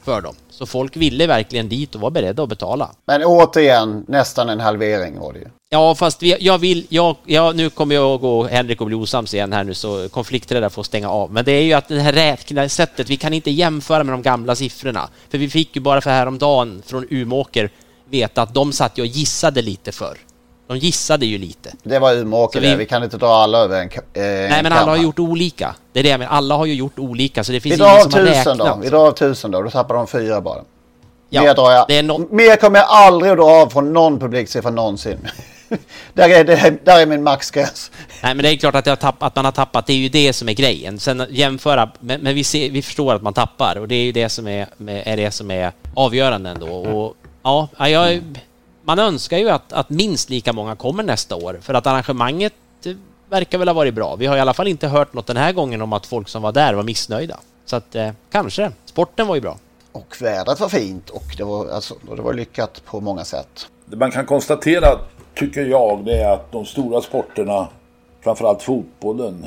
[0.05, 0.35] för dem.
[0.51, 2.90] Så folk ville verkligen dit och var beredda att betala.
[3.07, 5.46] Men återigen, nästan en halvering var det ju.
[5.70, 8.96] Ja, fast vi, jag vill, jag, jag, nu kommer jag att gå Henrik och bli
[8.96, 11.33] osams igen här nu så konflikträddare får stänga av.
[11.33, 14.55] Men det är ju att det här räknesättet, vi kan inte jämföra med de gamla
[14.55, 15.09] siffrorna.
[15.29, 17.70] För vi fick ju bara för häromdagen från Umåker
[18.11, 20.16] veta att de satt ju och gissade lite för.
[20.70, 21.72] De gissade ju lite.
[21.83, 22.74] Det var Umeåker vi...
[22.74, 25.74] vi kan inte dra alla över en, eh, Nej, men alla har gjort olika.
[25.92, 26.33] Det är det jag menar.
[26.33, 28.59] Alla har ju gjort olika, så det finns ingen som har räknat.
[28.59, 28.78] Då.
[28.83, 30.59] Vi drar av tusen då, då tappar de fyra bara.
[31.28, 34.70] Ja, mer, drar jag, no mer kommer jag aldrig att dra av från någon publiksiffra
[34.70, 35.28] någonsin.
[36.12, 37.90] där, är det, där är min maxgräns.
[38.22, 39.87] Nej, men det är klart att, tapp, att, man har tappat.
[39.87, 40.98] Det är ju det som är grejen.
[40.98, 44.12] Sen jämföra, men, men vi, ser, vi förstår att man tappar och det är ju
[44.12, 46.68] det som är, är, det som är avgörande ändå.
[46.68, 48.22] Och, ja, jag
[48.90, 52.53] man önskar ju att, att minst lika många kommer nästa år för att arrangemanget
[53.29, 54.16] verkar väl ha varit bra.
[54.16, 56.42] Vi har i alla fall inte hört något den här gången om att folk som
[56.42, 57.40] var där var missnöjda.
[57.64, 58.72] Så att eh, kanske.
[58.85, 59.59] Sporten var ju bra.
[59.92, 63.68] Och vädret var fint och det var, alltså, det var lyckat på många sätt.
[63.87, 64.87] Det man kan konstatera,
[65.35, 67.68] tycker jag, det är att de stora sporterna,
[68.20, 69.46] framförallt fotbollen,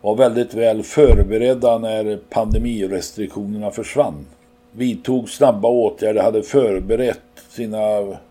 [0.00, 4.26] var väldigt väl förberedda när pandemirestriktionerna försvann.
[4.72, 7.78] Vidtog snabba åtgärder, hade förberett sina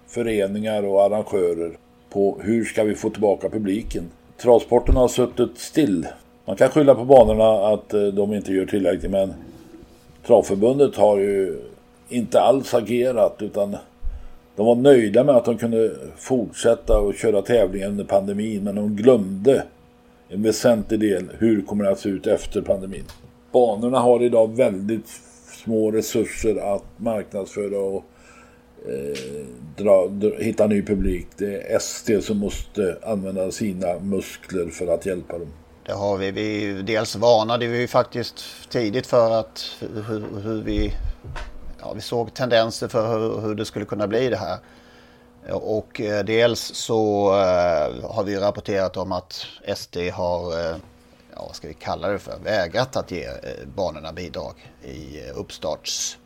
[0.07, 1.71] föreningar och arrangörer
[2.09, 4.03] på hur ska vi få tillbaka publiken.
[4.37, 6.07] Travsporten har suttit still.
[6.45, 9.33] Man kan skylla på banorna att eh, de inte gör tillräckligt men
[10.27, 11.59] Travförbundet har ju
[12.09, 13.77] inte alls agerat utan
[14.55, 18.95] de var nöjda med att de kunde fortsätta och köra tävlingen under pandemin men de
[18.95, 19.63] glömde
[20.29, 23.03] en väsentlig del hur kommer det att se ut efter pandemin.
[23.51, 25.07] Banorna har idag väldigt
[25.63, 28.03] små resurser att marknadsföra och
[28.85, 29.45] eh,
[29.77, 31.27] dra, dra, hitta ny publik.
[31.37, 35.53] Det är ST som måste använda sina muskler för att hjälpa dem.
[35.87, 36.31] Det har vi.
[36.31, 40.93] vi dels varnade vi faktiskt tidigt för att hur, hur vi,
[41.79, 44.57] ja, vi såg tendenser för hur, hur, det skulle kunna bli det här.
[45.51, 50.75] Och eh, dels så eh, har vi rapporterat om att SD har, eh,
[51.35, 55.39] ja, vad ska vi kalla det för, vägrat att ge eh, banorna bidrag i eh,
[55.39, 56.17] uppstarts,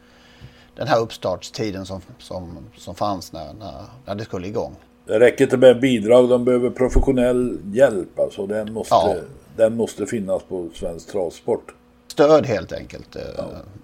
[0.76, 4.76] den här uppstartstiden som, som, som fanns när, när, när det skulle igång.
[5.06, 8.20] Det räcker inte med bidrag, de behöver professionell hjälp.
[8.20, 9.16] Alltså den måste, ja.
[9.56, 11.74] den måste finnas på svensk travsport.
[12.08, 13.18] Stöd helt enkelt.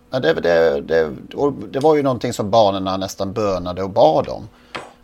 [0.10, 0.20] Ja.
[0.20, 1.12] Det, det, det,
[1.72, 4.48] det, var ju någonting som banorna nästan bönade och bad om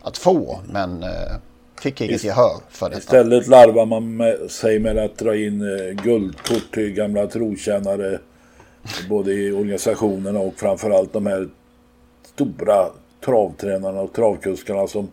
[0.02, 0.60] att få.
[0.72, 1.08] Men eh,
[1.82, 2.98] fick inget gehör för detta.
[2.98, 8.18] Istället larvar man med, sig med att dra in eh, guldkort till gamla trotjänare.
[9.08, 11.48] både i organisationerna och framförallt de här
[12.34, 12.88] stora
[13.24, 15.08] travtränarna och travkuskarna som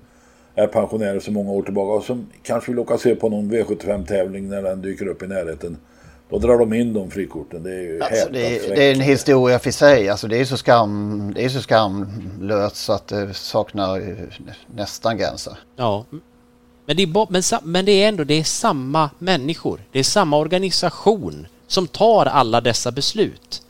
[0.56, 4.50] är pensionärer så många år tillbaka och som kanske vill åka se på någon V75-tävling
[4.50, 5.78] när den dyker upp i närheten.
[6.30, 7.64] Då drar de in de frikorten.
[7.64, 10.10] Det är ju alltså, det, är, det är en historia för sig.
[10.10, 14.16] Alltså, det, är så skam, det är så skamlöst så att det saknar
[14.76, 15.58] nästan gränser.
[15.76, 16.06] Ja.
[16.86, 19.80] Men det, är, men, men det är ändå det är samma människor.
[19.92, 23.62] Det är samma organisation som tar alla dessa beslut.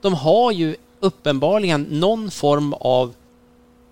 [0.00, 3.14] De har ju uppenbarligen någon form av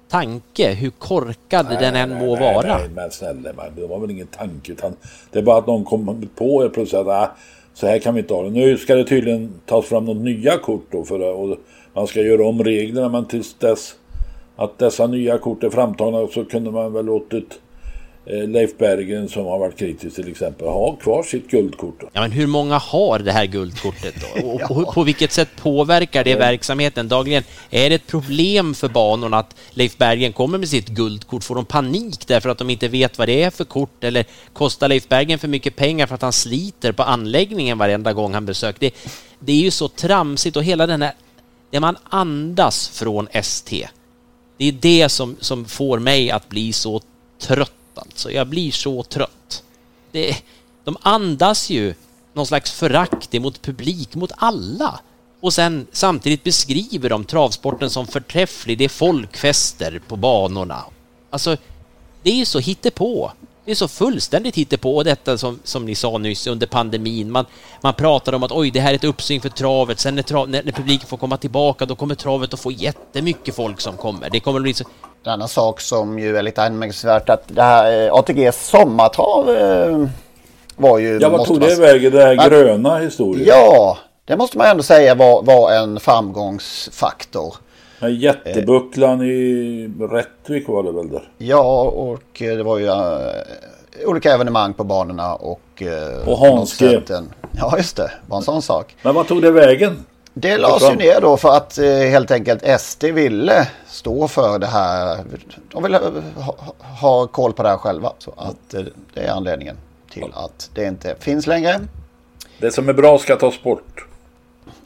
[0.09, 2.79] tanke, hur korkad nej, den än nej, må nej, vara.
[2.79, 4.97] Nej, men snälla man, det var väl ingen tanke utan
[5.31, 7.31] det är bara att någon kom på plötsligt att ah,
[7.75, 8.51] så här kan vi inte ha det.
[8.51, 11.57] Nu ska det tydligen tas fram något nya kort då för och
[11.95, 13.95] man ska göra om reglerna men tills dess
[14.57, 17.61] att dessa nya kort är framtagna så kunde man väl låtit
[18.25, 22.03] Leif Berggren som har varit kritisk till exempel har kvar sitt guldkort.
[22.13, 24.49] Ja, men hur många har det här guldkortet då?
[24.49, 27.43] Och på, på vilket sätt påverkar det verksamheten dagligen?
[27.71, 31.45] Är det ett problem för banorna att Leif Berggren kommer med sitt guldkort?
[31.45, 34.05] Får de panik därför att de inte vet vad det är för kort?
[34.05, 38.35] Eller kostar Leif Berggren för mycket pengar för att han sliter på anläggningen varenda gång
[38.35, 38.81] han besöker?
[38.81, 38.95] Det,
[39.39, 41.13] det är ju så tramsigt och hela den här,
[41.71, 43.89] det man andas från ST,
[44.59, 47.01] det är det som, som får mig att bli så
[47.41, 48.31] trött alltså.
[48.31, 49.63] Jag blir så trött.
[50.13, 50.37] Det,
[50.85, 51.95] de andas ju
[52.33, 55.01] någon slags förakt mot publik, mot alla.
[55.41, 58.79] Och sen samtidigt beskriver de travsporten som förträfflig.
[58.79, 60.85] Det är folkfester på banorna.
[61.31, 61.57] Alltså,
[62.23, 63.33] det är ju så hittepå.
[63.65, 64.97] Det är så fullständigt hittepå.
[64.97, 67.31] Och detta som, som ni sa nyss under pandemin.
[67.31, 67.47] Man,
[67.81, 69.99] man pratar om att oj, det här är ett uppsving för travet.
[69.99, 73.55] Sen när, trav, när, när publiken får komma tillbaka, då kommer travet att få jättemycket
[73.55, 74.31] folk som kommer.
[74.31, 74.85] Det kommer att bli så
[75.25, 80.09] en annan sak som ju är lite anmärkningsvärt att det här eh, ATGs sommartrav eh,
[80.77, 81.19] var ju...
[81.21, 82.13] Ja, vad tog det vägen?
[82.13, 83.47] Det här gröna historien?
[83.49, 87.55] Ja, det måste man ändå säga var, var en framgångsfaktor.
[88.03, 91.29] Men jättebucklan eh, i Rättvik var det väl där?
[91.39, 95.83] Ja, och det var ju uh, olika evenemang på banorna och...
[95.83, 97.03] Uh, och Hanske.
[97.53, 98.11] Ja, just det.
[98.27, 98.97] Var en sån sak.
[99.03, 100.05] Men vad tog det vägen?
[100.35, 104.67] Det lades ju ner då för att eh, helt enkelt SD ville stå för det
[104.67, 105.19] här.
[105.73, 106.01] De ville
[106.37, 106.57] ha,
[107.01, 108.13] ha koll på det här själva.
[108.19, 108.83] Så att eh,
[109.15, 109.77] det är anledningen
[110.11, 111.81] till att det inte finns längre.
[112.59, 114.07] Det som är bra ska tas bort.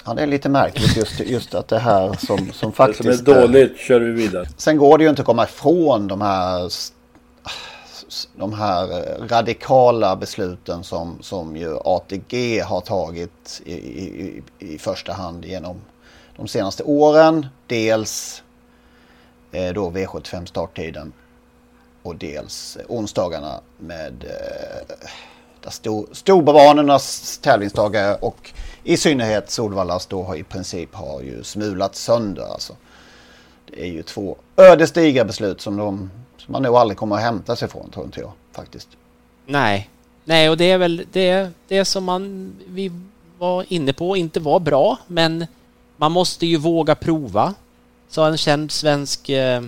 [0.06, 3.02] Ja, det är lite märkligt just, just att det här som, som faktiskt...
[3.04, 4.48] Det som är dåligt kör vi vidare.
[4.56, 6.70] Sen går det ju inte att komma ifrån de här
[8.36, 15.12] de här eh, radikala besluten som, som ju ATG har tagit i, i, i första
[15.12, 15.76] hand genom
[16.36, 17.46] de senaste åren.
[17.66, 18.42] Dels
[19.52, 21.12] eh, då V75 starttiden
[22.02, 24.24] och dels onsdagarna med
[25.66, 25.70] detta.
[25.70, 28.52] stor, storbanornas tävlingsdagar och
[28.84, 32.52] i synnerhet Solvallas då har i princip har ju smulat sönder.
[32.52, 32.76] Alltså.
[33.66, 37.56] Det är ju två ödesdigra beslut som de som man nog aldrig kommer att hämta
[37.56, 38.88] sig från, tror inte jag faktiskt.
[39.46, 39.90] Nej,
[40.24, 42.92] nej, och det är väl det, det som man vi
[43.38, 45.46] var inne på inte var bra, men
[45.96, 47.54] man måste ju våga prova,
[48.08, 49.62] sa en känd svensk eh,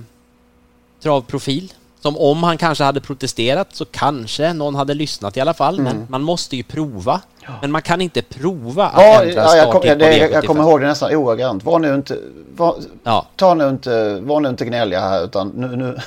[1.01, 1.73] travprofil.
[2.01, 5.97] Som om han kanske hade protesterat så kanske någon hade lyssnat i alla fall, mm.
[5.97, 7.21] men man måste ju prova.
[7.47, 7.53] Ja.
[7.61, 10.81] Men man kan inte prova att ja, ändra ja, jag, kom, det, jag kommer ihåg
[10.81, 11.65] det nästan ordagrant.
[11.65, 12.19] Var nu inte,
[12.57, 13.27] var, ja.
[13.37, 15.99] ta nu inte, var nu inte gnälliga här utan nu, nu,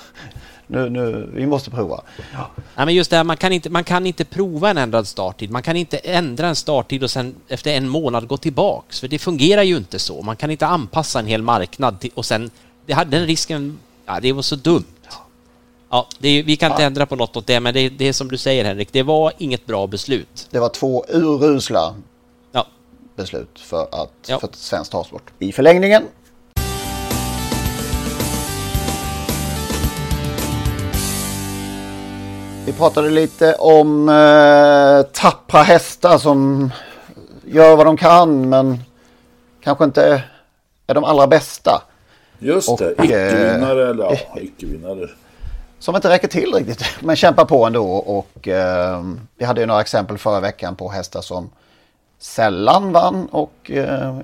[0.67, 2.01] nu, nu, vi måste prova.
[2.33, 2.49] Ja.
[2.75, 2.85] ja.
[2.85, 5.51] men just det här, man kan, inte, man kan inte prova en ändrad starttid.
[5.51, 8.99] Man kan inte ändra en starttid och sen efter en månad gå tillbaks.
[8.99, 10.21] För det fungerar ju inte så.
[10.21, 12.49] Man kan inte anpassa en hel marknad till, och sen...
[12.85, 13.79] Det, den risken...
[14.05, 14.85] Ja, det var så dumt.
[15.93, 18.13] Ja, det är, vi kan inte ändra på något åt det, men det, det är
[18.13, 20.47] som du säger Henrik, det var inget bra beslut.
[20.51, 21.95] Det var två urusla
[22.51, 22.67] ja.
[23.15, 24.39] beslut för, att, Ja.
[24.39, 25.31] för svensk travsport.
[25.39, 26.03] I förlängningen
[32.65, 36.71] Vi pratade lite om eh, tappra hästar som
[37.45, 38.79] gör vad de kan men
[39.63, 40.23] kanske inte
[40.87, 41.81] är de allra bästa.
[42.39, 45.09] Just det, Och, icke-vinnare eh, eller ja, icke-vinnare.
[45.81, 47.93] Som inte räcker till riktigt men kämpar på ändå.
[47.93, 49.03] Och eh,
[49.37, 51.49] vi hade ju några exempel förra veckan på hästar som
[52.19, 54.17] sällan vann och eh,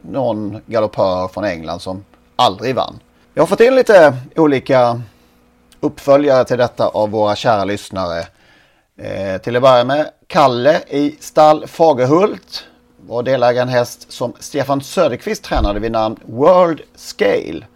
[0.00, 2.04] någon galoppör från England som
[2.36, 3.00] aldrig vann.
[3.34, 5.02] Jag har fått in lite olika
[5.80, 8.26] uppföljare till detta av våra kära lyssnare.
[8.96, 12.64] Eh, till att börja med Kalle i stall Fagerhult
[13.06, 17.66] var delägare i en häst som Stefan Söderqvist tränade vid namn World Scale.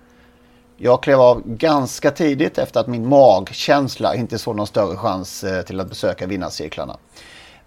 [0.77, 5.63] Jag klev av ganska tidigt efter att min magkänsla inte såg någon större chans eh,
[5.63, 6.97] till att besöka vinnarcirklarna.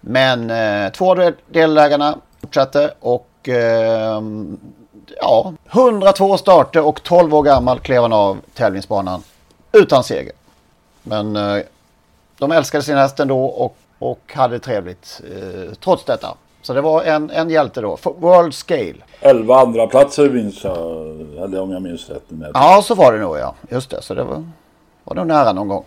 [0.00, 4.22] Men eh, två av delägarna fortsatte och eh,
[5.20, 9.22] ja, 102 starter och 12 år gammal klev han av tävlingsbanan
[9.72, 10.32] utan seger.
[11.02, 11.62] Men eh,
[12.38, 16.34] de älskade sin häst ändå och, och hade trevligt eh, trots detta.
[16.68, 17.98] Så det var en, en hjälte då.
[18.18, 18.94] World Scale.
[19.20, 20.76] 11 andra platser minns jag,
[21.44, 22.30] eller om jag minns rätt.
[22.30, 22.50] Med.
[22.54, 23.54] Ja, så var det nog ja.
[23.70, 24.44] Just det, så det var,
[25.04, 25.84] var nog nära någon gång.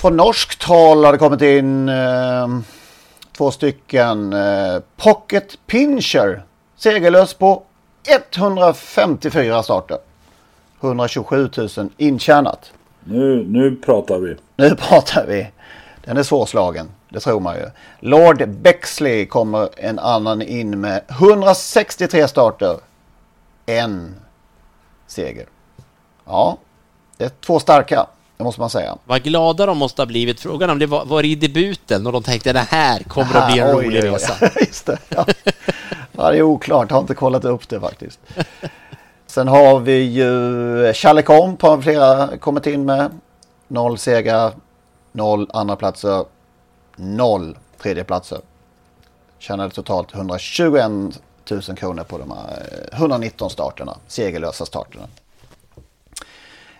[0.00, 2.48] Från norskt håll har det kommit in eh,
[3.36, 6.42] två stycken eh, Pocket Pincher.
[6.76, 7.62] Segerlös på
[8.08, 9.98] 154 starter.
[10.80, 12.72] 127 000 intjänat.
[13.04, 14.36] Nu, nu pratar vi.
[14.56, 15.46] Nu pratar vi.
[16.06, 17.70] Den är svårslagen, det tror man ju.
[18.00, 22.78] Lord Bexley kommer en annan in med 163 starter.
[23.66, 24.14] En
[25.06, 25.46] seger.
[26.24, 26.58] Ja,
[27.16, 28.96] det är två starka, det måste man säga.
[29.04, 30.40] Vad glada de måste ha blivit.
[30.40, 33.52] Frågan om det var, var i debuten och de tänkte det här kommer Det att
[33.52, 34.50] bli en här, oj, rolig resa.
[34.60, 35.26] Just det, ja.
[36.12, 38.20] ja, det är oklart, jag har inte kollat upp det faktiskt.
[39.26, 43.10] Sen har vi ju Challe Comp har flera kommit in med.
[43.68, 44.52] Noll segrar,
[45.16, 46.24] 0 andra platser,
[46.96, 48.40] noll tredjeplatser.
[49.38, 50.90] Tjänade totalt 121
[51.50, 55.04] 000 kronor på de här eh, 119 starterna, segerlösa starterna.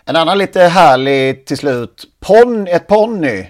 [0.05, 3.47] En annan lite härlig till slut, pon, ett ponny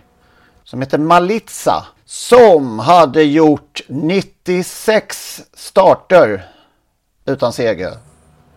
[0.64, 1.86] som heter Malitza.
[2.06, 6.50] Som hade gjort 96 starter
[7.26, 7.98] utan seger.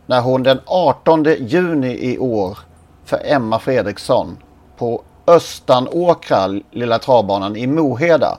[0.06, 2.58] När hon den 18 juni i år
[3.04, 4.38] för Emma Fredriksson
[4.76, 8.38] på Östanåkra, lilla travbanan i Moheda,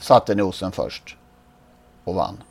[0.00, 1.16] satte nosen först
[2.04, 2.42] och vann.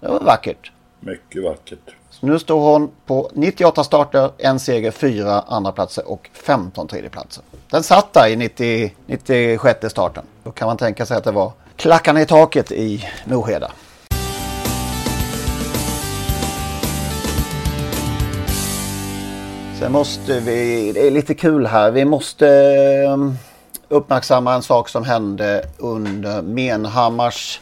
[0.00, 0.72] Det var vackert.
[1.00, 1.94] Mycket vackert.
[2.10, 7.44] Så nu står hon på 98 starter, en seger, fyra andra platser och 15 tredjeplatser.
[7.70, 10.24] Den satt där i 90, 96 starten.
[10.42, 13.70] Då kan man tänka sig att det var klackarna i taket i Moheda.
[19.84, 23.32] Sen måste vi, det är lite kul här, vi måste eh,
[23.88, 27.60] uppmärksamma en sak som hände under Menhammars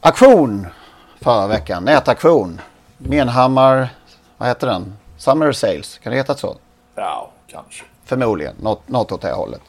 [0.00, 0.66] aktion
[1.20, 2.60] förra veckan, nätaktion.
[2.98, 3.88] Menhammar,
[4.36, 4.96] vad heter den?
[5.16, 6.56] Summer Sales, kan det heta så?
[6.94, 7.84] Ja, kanske.
[8.04, 9.62] Förmodligen, något, något åt det hållet.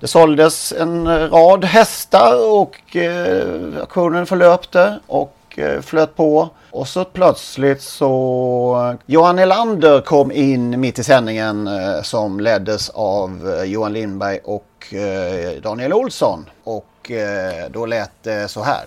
[0.00, 5.36] Det såldes en rad hästar och eh, auktionen förlöpte och
[5.82, 6.48] flöt på.
[6.70, 13.54] Och så plötsligt så Johan Elander kom in mitt i sändningen eh, som leddes av
[13.58, 16.50] eh, Johan Lindberg och eh, Daniel Olsson.
[16.64, 18.84] Och eh, då lät det så här.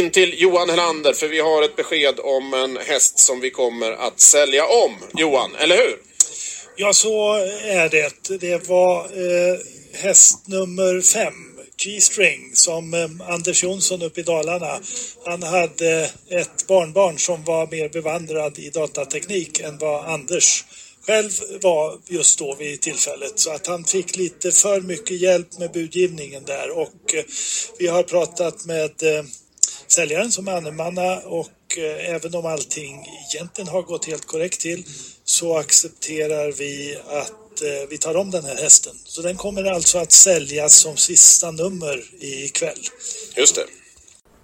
[0.00, 3.92] In till Johan Helander för vi har ett besked om en häst som vi kommer
[3.92, 4.92] att sälja om.
[5.14, 5.96] Johan, eller hur?
[6.76, 7.34] Ja, så
[7.64, 8.38] är det.
[8.40, 9.58] Det var eh,
[9.92, 14.80] häst nummer fem, G-string, som eh, Anders Jonsson uppe i Dalarna.
[15.24, 20.64] Han hade ett barnbarn som var mer bevandrad i datateknik än vad Anders
[21.06, 21.30] själv
[21.62, 23.38] var just då vid tillfället.
[23.38, 27.24] Så att han fick lite för mycket hjälp med budgivningen där och eh,
[27.78, 29.24] vi har pratat med eh,
[29.86, 34.84] säljaren som är annemanna och eh, även om allting egentligen har gått helt korrekt till
[35.24, 38.92] så accepterar vi att eh, vi tar om den här hästen.
[39.04, 42.78] Så den kommer alltså att säljas som sista nummer ikväll.
[43.36, 43.64] Just det.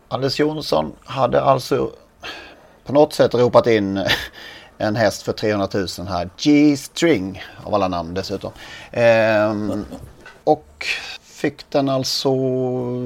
[0.08, 1.92] Anders Jonsson hade alltså
[2.84, 4.06] på något sätt ropat in
[4.78, 6.30] en häst för 300 000 här.
[6.38, 8.52] G-string av alla namn dessutom.
[8.92, 9.84] Ehm,
[10.44, 10.86] och
[11.22, 12.28] fick den alltså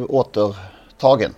[0.08, 1.34] återtagen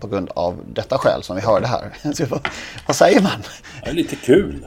[0.00, 1.92] på grund av detta skäl som vi hörde här.
[2.14, 2.48] Så vad,
[2.86, 3.42] vad säger man?
[3.84, 4.66] Det är lite kul.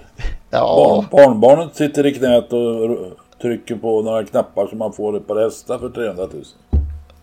[0.50, 0.76] Ja.
[0.76, 2.90] Barn, barnbarnet sitter i knät och
[3.42, 6.44] trycker på några knappar som man får ett par hästar för 300 000.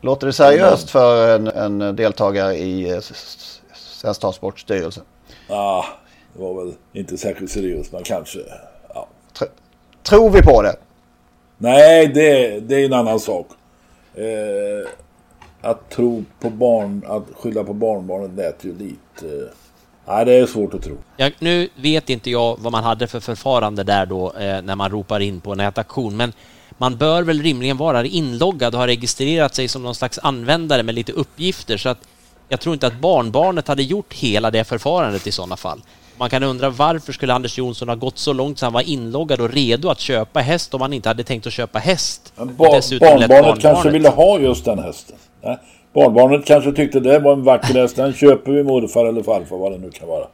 [0.01, 3.01] Låter det seriöst för en, en deltagare i eh,
[3.75, 5.01] Svensk Travsports styrelse?
[5.49, 5.85] Ja,
[6.33, 8.39] det var väl inte särskilt seriöst, men kanske.
[8.95, 9.09] Ja.
[10.03, 10.77] Tror vi på det?
[11.59, 13.47] Nej, det, det är en annan sak.
[14.15, 14.91] Eh,
[15.61, 19.49] att tro på barn, att skylla på barnbarnet lät ju lite...
[20.09, 20.97] Nej, det är svårt att tro.
[21.17, 24.91] Ja, nu vet inte jag vad man hade för förfarande där då eh, när man
[24.91, 26.33] ropar in på nätaktion, men
[26.79, 30.95] man bör väl rimligen vara inloggad och ha registrerat sig som någon slags användare med
[30.95, 31.99] lite uppgifter så att
[32.49, 35.81] jag tror inte att barnbarnet hade gjort hela det förfarandet i sådana fall.
[36.19, 39.41] Man kan undra varför skulle Anders Jonsson ha gått så långt så han var inloggad
[39.41, 42.33] och redo att köpa häst om han inte hade tänkt att köpa häst?
[42.37, 45.17] Ba barnbarnet, barnbarnet kanske ville ha just den hästen.
[45.43, 45.59] Nej.
[45.99, 47.97] Barnbarnet kanske tyckte det var en vacker häst.
[47.97, 50.25] Den köper vi morfar eller farfar vad det nu kan vara.
[50.25, 50.31] Och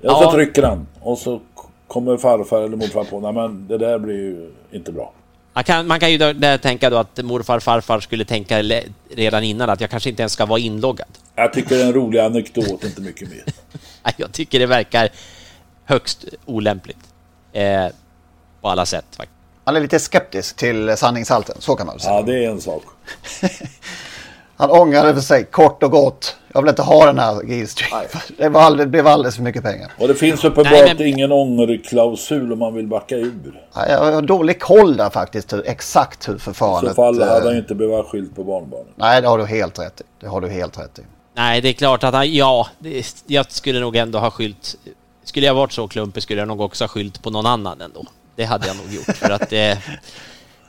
[0.00, 0.20] ja.
[0.22, 0.86] så trycker han.
[1.00, 1.40] Och så
[1.86, 3.20] kommer farfar eller morfar på.
[3.20, 5.12] Nej men det där blir ju inte bra.
[5.52, 8.62] Man kan, man kan ju där tänka då att morfar farfar skulle tänka
[9.10, 11.08] redan innan att jag kanske inte ens ska vara inloggad.
[11.34, 13.44] Jag tycker det är en rolig anekdot, inte mycket mer.
[14.16, 15.08] jag tycker det verkar
[15.84, 16.98] högst olämpligt.
[17.52, 17.86] Eh,
[18.60, 19.18] på alla sätt.
[19.64, 22.14] Han är lite skeptisk till sanningshalten, så kan man väl säga.
[22.14, 22.82] Ja, det är en sak.
[24.56, 26.36] Han ångrade för sig kort och gott.
[26.52, 28.04] Jag vill inte ha den här Gilstream.
[28.38, 29.92] Det, var alldeles, blev alldeles för mycket pengar.
[29.98, 31.06] Och det finns uppenbart men...
[31.06, 33.62] ingen ångerklausul om man vill backa ur.
[33.76, 35.52] Nej, jag har dålig koll där faktiskt.
[35.52, 36.92] Exakt hur förfarandet...
[36.92, 38.92] I så fall hade han inte behövt ha skylt på barnbarnen.
[38.96, 40.04] Nej, det har du helt rätt i.
[40.20, 41.02] Det har du helt rätt i.
[41.34, 42.32] Nej, det är klart att han...
[42.32, 44.76] Ja, det, jag skulle nog ändå ha skylt...
[45.24, 48.04] Skulle jag varit så klumpig skulle jag nog också ha skylt på någon annan ändå.
[48.36, 49.78] Det hade jag nog gjort för att det...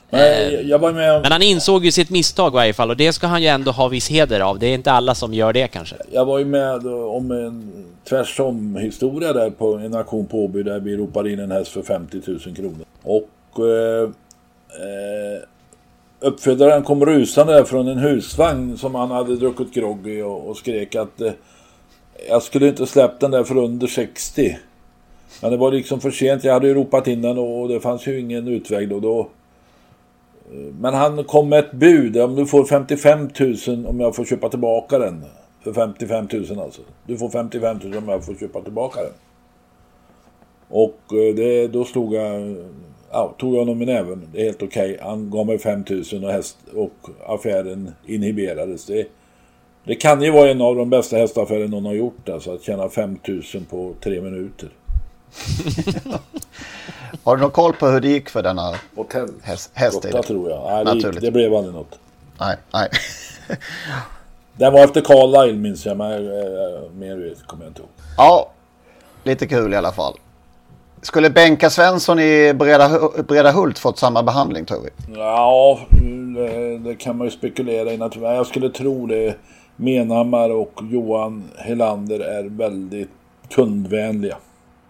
[0.10, 0.96] Nej, om...
[0.96, 3.72] Men han insåg ju sitt misstag i varje fall och det ska han ju ändå
[3.72, 4.60] ha viss heder av.
[4.60, 5.96] Det är inte alla som gör det kanske.
[6.12, 10.80] Jag var ju med om en tvärsom historia där på en auktion på Åby där
[10.80, 12.86] vi ropade in en häst för 50 000 kronor.
[13.04, 14.04] Och eh,
[14.70, 15.44] eh,
[16.20, 20.58] uppfödaren kom rusande där från en husvagn som han hade druckit grogg i och, och
[20.58, 21.32] skrek att eh,
[22.30, 24.58] jag skulle inte släppt den där för under 60.
[25.42, 26.44] Men det var liksom för sent.
[26.44, 29.00] Jag hade ju ropat in den och det fanns ju ingen utväg då.
[29.00, 29.30] då
[30.80, 32.18] men han kom med ett bud.
[32.18, 33.30] Om du får 55
[33.68, 35.26] 000 om jag får köpa tillbaka den.
[35.64, 36.82] För 55 000 alltså.
[37.06, 39.14] Du får 55 000 om jag får köpa tillbaka den.
[40.70, 42.56] Och eh, det, då slog jag...
[43.12, 44.30] Ja, tog jag honom i näven.
[44.34, 44.94] Det är helt okej.
[44.94, 45.08] Okay.
[45.08, 48.86] Han gav mig 5 000 och, häst, och affären inhiberades.
[48.86, 49.08] Det,
[49.84, 52.30] det kan ju vara en av de bästa hästaffärer någon har gjort.
[52.30, 54.70] Alltså att tjäna 5 000 på tre minuter.
[57.24, 59.30] Har du någon koll på hur det gick för denna Hotell.
[59.44, 59.72] häst?
[59.74, 60.86] häst Gotta, tror jag.
[60.86, 62.00] Nej, det, det, blev aldrig något.
[62.40, 62.90] Nej, nej.
[64.54, 67.90] Den var efter Carlisle minns jag, men äh, mer kommer jag inte ihåg.
[68.18, 68.50] Ja,
[69.24, 70.14] lite kul i alla fall.
[71.02, 74.90] Skulle Benka Svensson i Breda, Breda Hult fått samma behandling tror vi?
[75.16, 75.80] Ja,
[76.36, 78.00] det, det kan man ju spekulera i.
[78.22, 79.36] Jag skulle tro det.
[79.76, 83.10] Menhammar och Johan Helander är väldigt
[83.50, 84.38] kundvänliga.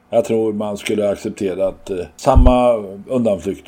[0.09, 2.73] Jag tror man skulle acceptera att eh, samma
[3.07, 3.67] undanflykt.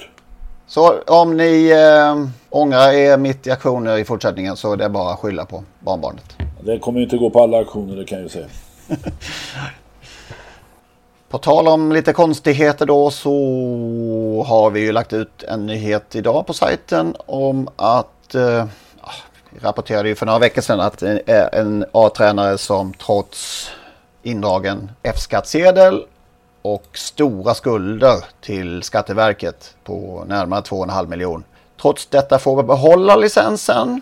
[0.67, 5.13] Så om ni eh, ångrar er mitt i aktioner i fortsättningen så är det bara
[5.13, 6.35] att skylla på barnbarnet.
[6.63, 8.47] Det kommer ju inte gå på alla aktioner det kan jag ju säga.
[11.29, 13.29] på tal om lite konstigheter då så
[14.47, 18.65] har vi ju lagt ut en nyhet idag på sajten om att eh,
[19.49, 21.03] vi rapporterade ju för några veckor sedan att
[21.53, 23.69] en A-tränare som trots
[24.23, 26.05] indragen F-skattsedel
[26.61, 31.45] och stora skulder till Skatteverket på närmare 2,5 miljoner.
[31.81, 34.01] Trots detta får vi behålla licensen.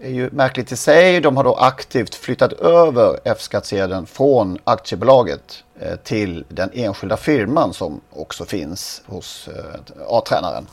[0.00, 1.20] Det är ju märkligt i sig.
[1.20, 8.00] De har då aktivt flyttat över F-skattsedeln från aktiebolaget eh, till den enskilda firman som
[8.10, 10.66] också finns hos eh, A-tränaren.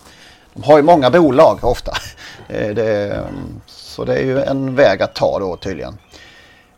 [0.53, 1.93] De har ju många bolag ofta.
[2.47, 5.97] Eh, det, mm, så det är ju en väg att ta då tydligen.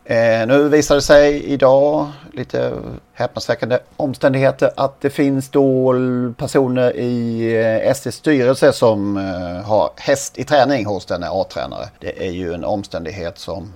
[0.10, 2.74] Eh, nu visar det sig idag, lite
[3.14, 5.94] häpnadsväckande omständigheter, att det finns då
[6.38, 7.42] personer i
[7.86, 11.86] eh, SDs styrelse som eh, har häst i träning hos denna A-tränare.
[12.00, 13.74] Det är ju en omständighet som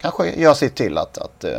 [0.00, 1.50] kanske gör sitt till att, att eh,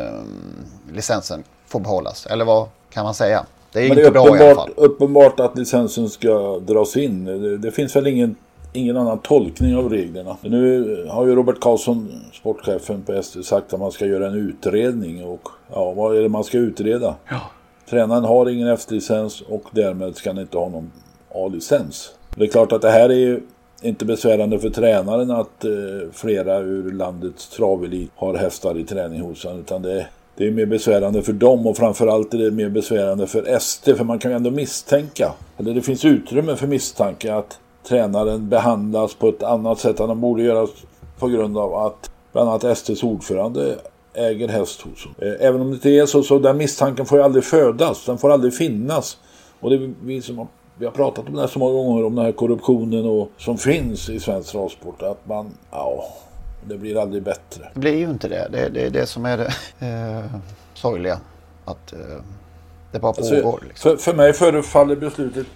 [0.93, 2.25] licensen får behållas.
[2.25, 3.45] Eller vad kan man säga?
[3.71, 4.73] Det är Men inte det är bra i alla fall.
[4.75, 7.25] uppenbart att licensen ska dras in.
[7.25, 8.35] Det, det finns väl ingen
[8.73, 10.37] ingen annan tolkning av reglerna.
[10.41, 15.23] Nu har ju Robert Karlsson, sportchefen på SD, sagt att man ska göra en utredning.
[15.23, 17.15] Och ja, vad är det man ska utreda?
[17.29, 17.41] Ja.
[17.89, 20.91] Tränaren har ingen F-licens och därmed ska han inte ha någon
[21.35, 22.13] A-licens.
[22.35, 23.41] Det är klart att det här är ju
[23.81, 25.71] inte besvärande för tränaren att eh,
[26.13, 29.59] flera ur landets travelit har hästar i träning hos honom.
[29.59, 33.59] Utan det, det är mer besvärande för dem och framförallt är det mer besvärande för
[33.59, 33.97] SD.
[33.97, 39.13] För man kan ju ändå misstänka, eller det finns utrymme för misstanke att tränaren behandlas
[39.13, 40.67] på ett annat sätt än de borde göra
[41.19, 43.75] på grund av att bland annat STs ordförande
[44.13, 45.15] äger häst hos honom.
[45.21, 48.05] Eh, även om det inte är så, så den misstanken får ju aldrig födas.
[48.05, 49.17] Den får aldrig finnas.
[49.59, 52.05] Och det är vi som har, vi har pratat om det här så många gånger,
[52.05, 55.01] om den här korruptionen och, som finns i svensk travsport.
[55.01, 56.03] Att man, ja,
[56.67, 57.69] det blir aldrig bättre.
[57.73, 58.47] Det blir ju inte det.
[58.51, 59.53] Det, det är det som är det
[59.87, 60.25] eh,
[60.73, 61.19] sorgliga.
[61.65, 61.99] Att eh,
[62.91, 63.63] det bara Alltså, pågår.
[63.67, 63.91] liksom.
[63.91, 65.47] för, för mig förefaller beslutet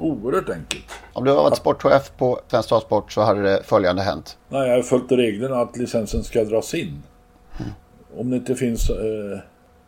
[0.00, 0.84] oerhört enkelt.
[1.12, 4.36] Om du har varit sportchef på Svensk Travsport så hade det följande hänt.
[4.48, 7.02] Nej, jag har följt reglerna att licensen ska dras in.
[8.16, 8.90] Om det inte finns...
[8.90, 9.38] Eh,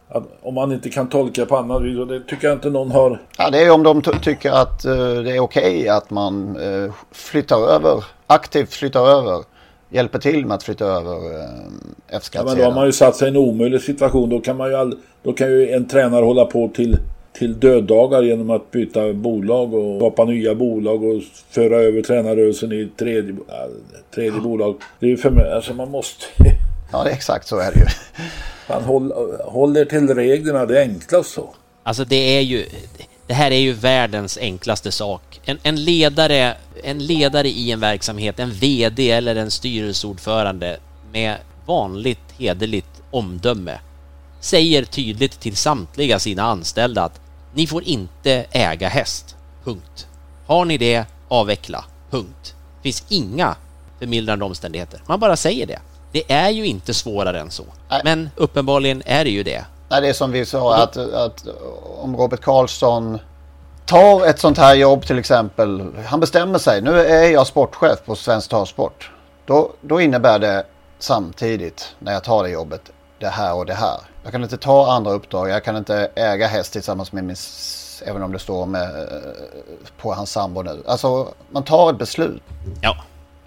[0.08, 1.98] att, om man inte kan tolka på annat vis.
[1.98, 3.22] Och det tycker jag inte någon har...
[3.38, 6.92] Ja, det är om de ty- tycker att eh, det är okej att man eh,
[7.12, 9.44] flyttar över, aktivt flyttar över,
[9.90, 12.58] hjälper till med att flytta över eh, Ja, men F-skattsedeln.
[12.58, 14.28] då har man ju satt sig i en omöjlig situation.
[14.28, 16.98] Då kan, man ju all, då kan ju en tränare hålla på till,
[17.32, 22.88] till döddagar genom att byta bolag och skapa nya bolag och föra över tränarrörelsen i
[22.98, 23.36] tredje, äh,
[24.14, 24.76] tredje bolag.
[25.00, 26.24] Det är ju för mig, alltså man måste...
[26.94, 27.86] Ja, det är exakt så är det ju.
[28.68, 29.12] Man håll,
[29.44, 31.54] håller till reglerna, det är enklast så.
[31.82, 32.66] Alltså det är ju...
[33.26, 35.40] Det här är ju världens enklaste sak.
[35.44, 40.76] En, en, ledare, en ledare i en verksamhet, en VD eller en styrelseordförande
[41.12, 43.78] med vanligt hederligt omdöme
[44.42, 47.20] säger tydligt till samtliga sina anställda att
[47.52, 49.36] ni får inte äga häst.
[49.64, 50.06] Punkt.
[50.46, 51.84] Har ni det, avveckla.
[52.10, 52.54] Punkt.
[52.76, 53.56] Det finns inga
[53.98, 55.02] förmildrande omständigheter.
[55.06, 55.78] Man bara säger det.
[56.12, 57.64] Det är ju inte svårare än så.
[58.04, 59.64] Men uppenbarligen är det ju det.
[59.88, 61.46] Nej, det är som vi sa att, att
[61.98, 63.18] om Robert Karlsson
[63.86, 65.82] tar ett sånt här jobb till exempel.
[66.06, 66.82] Han bestämmer sig.
[66.82, 69.10] Nu är jag sportchef på Svensk Travsport.
[69.46, 70.66] Då, då innebär det
[70.98, 74.00] samtidigt när jag tar det jobbet det här och det här.
[74.22, 75.48] Jag kan inte ta andra uppdrag.
[75.48, 77.36] Jag kan inte äga häst tillsammans med min...
[78.04, 79.18] Även om det står med, eh,
[80.00, 80.82] på hans sambo nu.
[80.86, 82.42] Alltså man tar ett beslut.
[82.80, 82.96] Ja.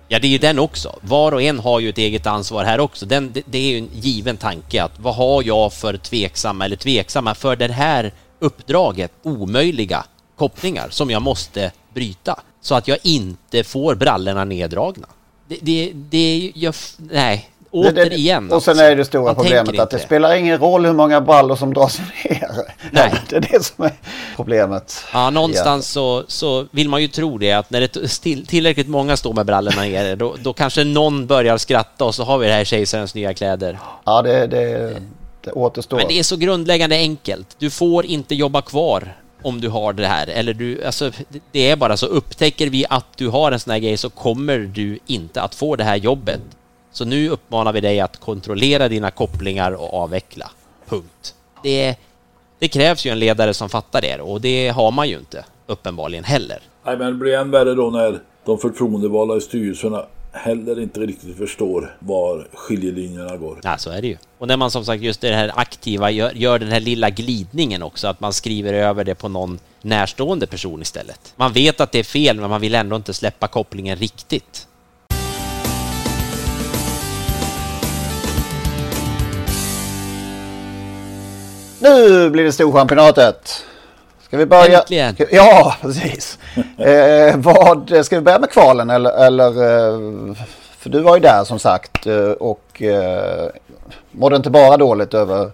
[0.07, 0.99] Ja, det är ju den också.
[1.01, 3.05] Var och en har ju ett eget ansvar här också.
[3.05, 6.75] Den, det, det är ju en given tanke att vad har jag för tveksamma eller
[6.75, 10.05] tveksamma för det här uppdraget omöjliga
[10.35, 15.07] kopplingar som jag måste bryta så att jag inte får brallorna neddragna.
[15.47, 18.51] Det, det, det är ju, jag, nej, återigen.
[18.51, 18.83] Och sen alltså.
[18.85, 21.99] är det stora Man problemet att det spelar ingen roll hur många brallor som dras
[22.23, 22.49] ner.
[22.91, 23.13] Nej.
[23.29, 23.91] Det är det som är
[24.35, 25.03] problemet.
[25.13, 28.87] Ja, någonstans så, så vill man ju tro det att när det t- still, tillräckligt
[28.87, 32.47] många står med brallorna nere då, då kanske någon börjar skratta och så har vi
[32.47, 33.79] det här kejsarens nya kläder.
[34.05, 34.95] Ja, det, det,
[35.41, 35.97] det återstår.
[35.97, 37.47] Men det är så grundläggande enkelt.
[37.59, 40.27] Du får inte jobba kvar om du har det här.
[40.27, 42.05] Eller du, alltså, det- det är bara så.
[42.05, 45.75] Upptäcker vi att du har en sån här grej så kommer du inte att få
[45.75, 46.39] det här jobbet.
[46.95, 50.51] Så nu uppmanar vi dig att kontrollera dina kopplingar och avveckla.
[50.87, 51.35] Punkt.
[51.63, 51.95] Det,
[52.59, 56.23] det krävs ju en ledare som fattar det och det har man ju inte uppenbarligen
[56.23, 56.59] heller.
[56.85, 61.37] Nej, men det blir än värre då när de förtroendevalda i styrelserna heller inte riktigt
[61.37, 63.59] förstår var skiljelinjerna går.
[63.63, 64.17] Ja, så är det ju.
[64.37, 67.83] Och när man som sagt just det här aktiva gör, gör den här lilla glidningen
[67.83, 71.33] också, att man skriver över det på någon närstående person istället.
[71.35, 74.67] Man vet att det är fel, men man vill ändå inte släppa kopplingen riktigt.
[81.85, 83.65] Nu blir det Storchampionatet.
[84.21, 84.79] Ska vi börja?
[84.79, 85.15] Äntligen.
[85.31, 86.39] Ja, precis.
[86.77, 89.47] eh, vad, ska vi börja med kvalen eller, eller?
[89.47, 90.35] eh,
[90.77, 93.49] För du var ju där som sagt eh, och eh,
[94.11, 95.51] mådde inte bara dåligt över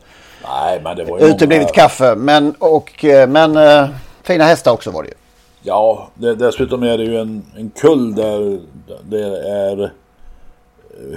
[0.47, 1.73] Nej, men det var ju uteblivet många...
[1.73, 2.15] kaffe.
[2.15, 3.89] Men, och, eh, men eh,
[4.23, 5.15] fina hästar också var det ju.
[5.61, 8.59] Ja, det, dessutom är det ju en, en kull där
[9.03, 9.91] det är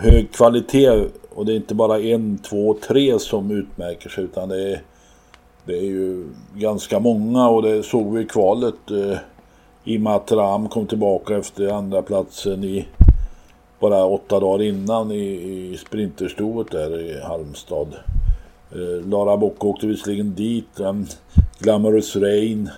[0.00, 1.04] hög kvalitet
[1.34, 4.80] och det är inte bara en, två, tre som utmärker sig utan det är,
[5.66, 8.90] det är ju ganska många och det såg vi i kvalet.
[8.90, 9.18] Eh,
[9.84, 12.86] Imat Ram kom tillbaka efter andra platsen i
[13.80, 15.24] bara åtta dagar innan i,
[15.72, 17.94] i sprinterstoet där i Halmstad.
[18.72, 20.80] Eh, Lara Bock åkte visserligen dit.
[20.80, 21.06] Um,
[21.58, 22.70] Glamorous Rain.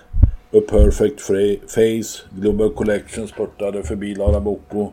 [0.53, 1.21] A Perfect
[1.67, 2.23] Face.
[2.29, 4.89] Global Collection spurtade förbi Lara Bocco.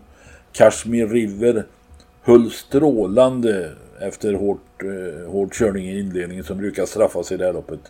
[0.52, 1.64] Kashmir River
[2.22, 7.52] höll strålande efter hårt, eh, hård körning i inledningen som brukar straffas i det här
[7.52, 7.80] loppet.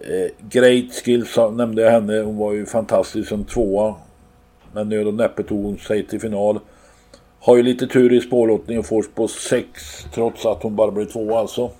[0.00, 2.20] Eh, Great Skills nämnde jag henne.
[2.20, 3.94] Hon var ju fantastisk som tvåa.
[4.72, 6.60] Men nöd och näppe tog hon sig till final.
[7.40, 8.80] Har ju lite tur i spårlottningen.
[8.80, 11.70] och får på 6 trots att hon bara blir tvåa alltså.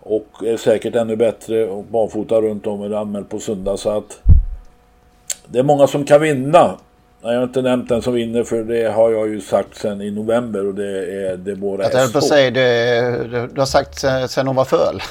[0.00, 4.20] Och är säkert ännu bättre och barfota runt om är anmäld på söndag så att
[5.46, 6.78] det är många som kan vinna.
[7.22, 10.10] Jag har inte nämnt den som vinner för det har jag ju sagt sen i
[10.10, 12.60] november och det är Deborah Jag höll på att säga det,
[13.30, 15.02] det, du har sagt sen, sen hon var föl.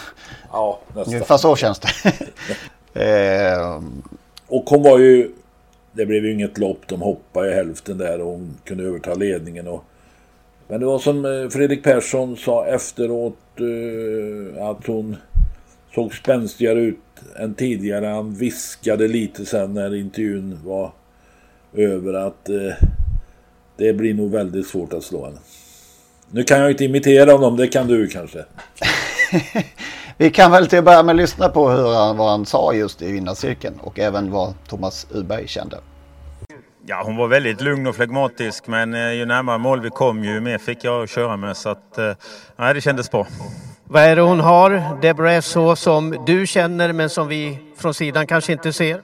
[0.52, 1.14] Ja, nästan.
[1.14, 1.90] Ungefär så känns det.
[3.54, 3.82] eh,
[4.48, 5.32] Och hon var ju
[5.98, 6.88] det blev ju inget lopp.
[6.88, 9.68] De hoppade i hälften där och hon kunde överta ledningen.
[9.68, 9.84] Och,
[10.68, 15.18] men det var som eh, Fredrik Persson sa efteråt eh, att hon
[15.96, 16.98] såg spänstigare ut
[17.40, 18.06] än tidigare.
[18.06, 20.92] Han viskade lite sen när intervjun var
[21.74, 22.88] över att eh,
[23.78, 25.38] det blir nog väldigt svårt att slå henne.
[26.32, 28.46] Nu kan jag inte imitera honom, det kan du kanske.
[30.18, 33.02] Vi kan väl till att börja med lyssna på hur han, vad han sa just
[33.02, 35.78] i vinnarcirkeln och även vad Thomas Uberg kände.
[36.86, 40.42] Ja, hon var väldigt lugn och flegmatisk men eh, ju närmare mål vi kom ju
[40.42, 42.14] mer fick jag att köra med så att eh,
[42.56, 43.28] nej, det kändes bra.
[43.84, 48.28] Vad är det hon har, Deborah så som du känner men som vi från sidan
[48.28, 49.02] kanske inte ser?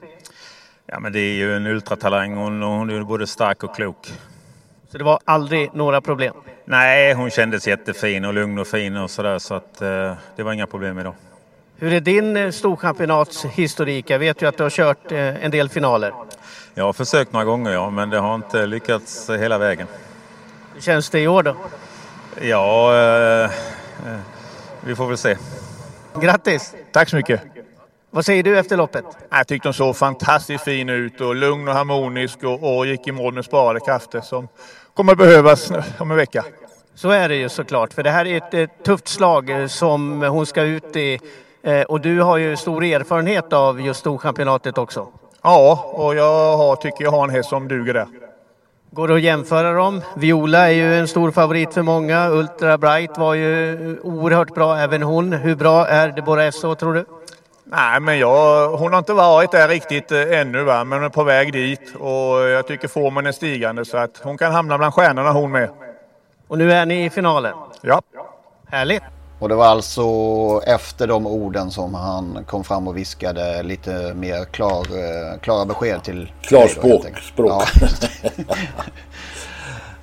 [0.86, 4.14] Ja, men det är ju en ultratalang och hon är både stark och klok.
[4.92, 6.34] Så det var aldrig några problem?
[6.66, 10.54] Nej, hon kändes jättefin och lugn och fin och sådär så att eh, det var
[10.54, 11.14] inga problem idag.
[11.78, 14.10] Hur är din eh, storchampionatshistorik?
[14.10, 16.14] Jag vet ju att du har kört eh, en del finaler.
[16.74, 19.88] Jag har försökt några gånger ja, men det har inte lyckats hela vägen.
[20.74, 21.56] Hur känns det i år då?
[22.42, 24.20] Ja, eh, eh,
[24.82, 25.38] vi får väl se.
[26.22, 26.76] Grattis!
[26.92, 27.53] Tack så mycket!
[28.16, 29.05] Vad säger du efter loppet?
[29.30, 33.11] Jag tyckte hon såg fantastiskt fin ut och lugn och harmonisk och, och gick i
[33.11, 34.47] mål med sparade krafter som
[34.93, 36.45] kommer behövas om en vecka.
[36.95, 40.22] Så är det ju såklart, för det här är ett, ett tufft slag eh, som
[40.22, 41.20] hon ska ut i
[41.64, 45.07] eh, och du har ju stor erfarenhet av just Storchampionatet också.
[45.41, 48.07] Ja, och jag har, tycker jag har en häst som duger där.
[48.91, 50.01] Går det att jämföra dem?
[50.16, 52.30] Viola är ju en stor favorit för många.
[52.30, 55.34] Ultra Bright var ju oerhört bra, även hon.
[55.34, 57.05] Hur bra är Deborah Esso, tror du?
[57.66, 60.84] Nej, men jag, hon har inte varit där riktigt eh, ännu, va?
[60.84, 61.95] men hon är på väg dit.
[61.99, 65.70] Och jag tycker formen är stigande så att hon kan hamna bland stjärnorna hon med.
[66.47, 67.53] Och nu är ni i finalen?
[67.82, 68.01] Ja.
[68.68, 69.03] Härligt.
[69.39, 70.03] Och det var alltså
[70.68, 76.03] efter de orden som han kom fram och viskade lite mer klar, eh, klara besked
[76.03, 76.32] till...
[76.41, 77.18] Klarspråk.
[77.18, 77.64] Språk.
[77.82, 77.88] Ja.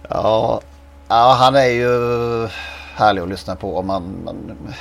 [0.08, 0.61] ja.
[1.08, 2.48] ja, han är ju
[3.01, 3.70] härlig att lyssna på.
[3.70, 4.36] Och man, man,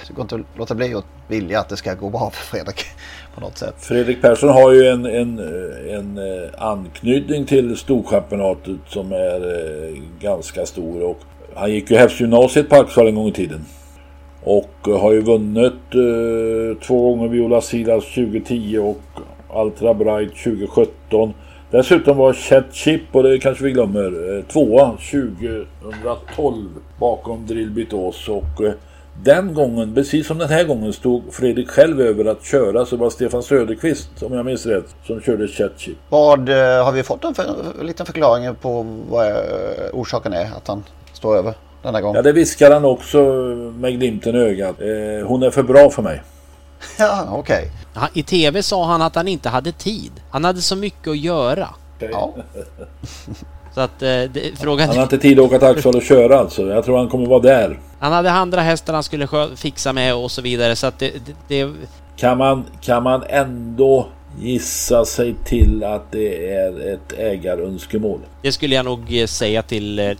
[0.07, 2.85] det går inte att låta bli att vilja att det ska gå bra för Fredrik
[3.35, 3.75] på något sätt.
[3.77, 5.39] Fredrik Persson har ju en, en,
[5.89, 11.03] en eh, anknytning till Storchampionatet som är eh, ganska stor.
[11.03, 11.19] Och
[11.55, 13.65] han gick ju hästgymnasiet på Axvall en gång i tiden.
[14.43, 19.21] Och har ju vunnit eh, två gånger Viola Silas 2010 och
[19.53, 21.33] Altra Bright 2017.
[21.71, 28.29] Dessutom var Chet Chip, och det kanske vi glömmer, eh, tvåa 2012 bakom Drillbit Ås.
[28.29, 28.73] Och eh,
[29.23, 32.85] den gången, precis som den här gången, stod Fredrik själv över att köra.
[32.85, 35.97] Så det var Stefan Söderqvist, om jag minns rätt, som körde Chet Chip.
[36.09, 37.43] Vad eh, har vi fått en, för,
[37.79, 39.33] en liten förklaring på vad
[39.93, 41.53] orsaken är att han står över
[41.83, 42.15] denna gång?
[42.15, 43.17] Ja, det viskar han också
[43.79, 44.75] med glimten i ögat.
[44.81, 46.21] Eh, hon är för bra för mig.
[46.99, 47.71] Ja, okej.
[47.93, 50.11] Han- I tv sa han att han inte hade tid.
[50.31, 51.67] Han hade så mycket att göra.
[51.99, 52.33] Ja.
[53.73, 54.87] Så att eh, det, frågan...
[54.87, 56.67] Han har inte tid att åka till Axvall och köra alltså.
[56.67, 57.79] Jag tror han kommer vara där.
[57.99, 61.11] Han hade andra hästar han skulle fixa med och så vidare så att det...
[61.47, 61.73] det, det
[62.17, 64.07] Kan man, kan man ändå
[64.39, 68.19] gissa sig till att det är ett ägarönskemål?
[68.41, 70.11] Det skulle jag nog eh, säga till, eh,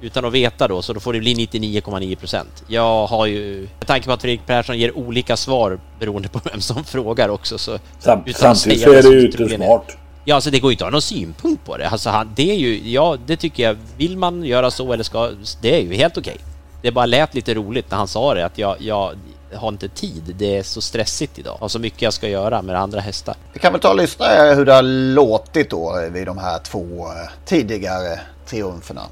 [0.00, 2.64] utan att veta då, så då får det bli 99,9 procent.
[2.66, 6.60] Jag har ju, med tanke på att Fredrik Persson ger olika svar beroende på vem
[6.60, 7.78] som frågar också så...
[7.98, 9.96] Sam, samtidigt så är det ju är- smart.
[10.24, 11.88] Ja, alltså det går ju inte att ha någon synpunkt på det.
[11.88, 15.30] Alltså han, det är ju, ja, det tycker jag, vill man göra så eller ska,
[15.62, 16.36] det är ju helt okej.
[16.82, 19.12] Det bara lät lite roligt när han sa det, att jag, jag
[19.54, 20.34] har inte tid.
[20.38, 21.54] Det är så stressigt idag.
[21.54, 23.36] Jag har så mycket jag ska göra med andra hästar.
[23.52, 24.82] Vi kan väl ta och lyssna hur det har
[25.14, 29.02] låtit då vid de här två eh, tidigare triumferna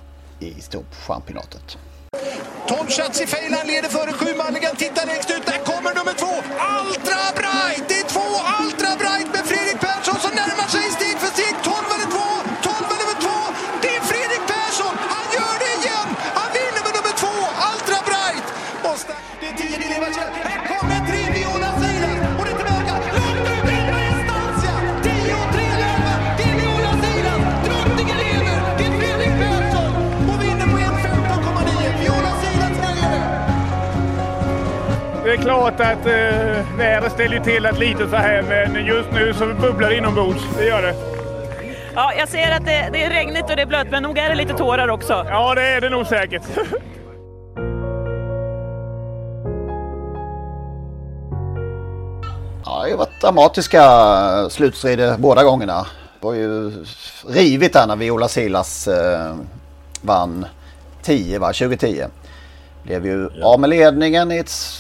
[0.41, 1.79] i Storchampionatet.
[2.69, 4.77] 12 Chatsi Feylan leder före sju Mulligan.
[4.77, 5.47] Tittar längst ut.
[5.47, 6.33] Där kommer nummer två.
[6.81, 7.85] Ultra Bright!
[7.89, 8.27] Det är två
[8.65, 9.68] Ultra Bright med Fredrik
[35.29, 39.35] Det är klart att eh, vädret ställer till att lite så här men just nu
[39.35, 40.43] så bubblar det inombords.
[40.57, 40.95] Det gör det.
[41.95, 44.29] Ja, jag ser att det, det är regnigt och det är blött, men nog är
[44.29, 45.27] det lite tårar också.
[45.29, 46.43] Ja, det är det nog säkert.
[52.65, 55.87] Ja, det har varit dramatiska slutstrider båda gångerna.
[56.21, 56.73] Det var ju
[57.29, 59.37] rivigt där när Viola Silas eh,
[60.03, 60.47] vann
[61.03, 61.47] 10, va?
[61.47, 62.05] 2010.
[62.83, 64.78] Blev ju av med ledningen i ett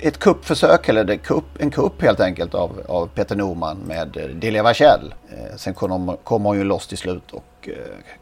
[0.00, 4.24] ett kuppförsök, eller det kupp, en kupp helt enkelt av, av Peter Norman med eh,
[4.24, 5.14] Delia Vachell.
[5.28, 7.72] Eh, sen kom, kom hon ju loss till slut och eh,